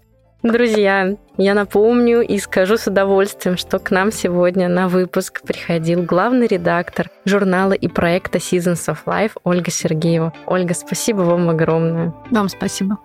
Друзья, 0.44 1.16
я 1.38 1.54
напомню 1.54 2.20
и 2.20 2.38
скажу 2.38 2.76
с 2.76 2.86
удовольствием, 2.86 3.56
что 3.56 3.78
к 3.78 3.90
нам 3.90 4.12
сегодня 4.12 4.68
на 4.68 4.88
выпуск 4.88 5.40
приходил 5.40 6.02
главный 6.02 6.46
редактор 6.46 7.10
журнала 7.24 7.72
и 7.72 7.88
проекта 7.88 8.36
Seasons 8.36 8.86
of 8.88 8.98
Life 9.06 9.32
Ольга 9.42 9.70
Сергеева. 9.70 10.34
Ольга, 10.44 10.74
спасибо 10.74 11.20
вам 11.22 11.48
огромное. 11.48 12.12
Вам 12.30 12.50
спасибо. 12.50 12.98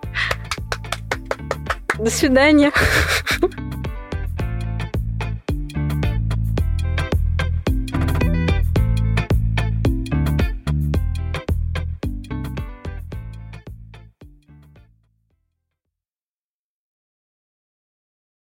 До 1.98 2.10
свидания. 2.10 2.72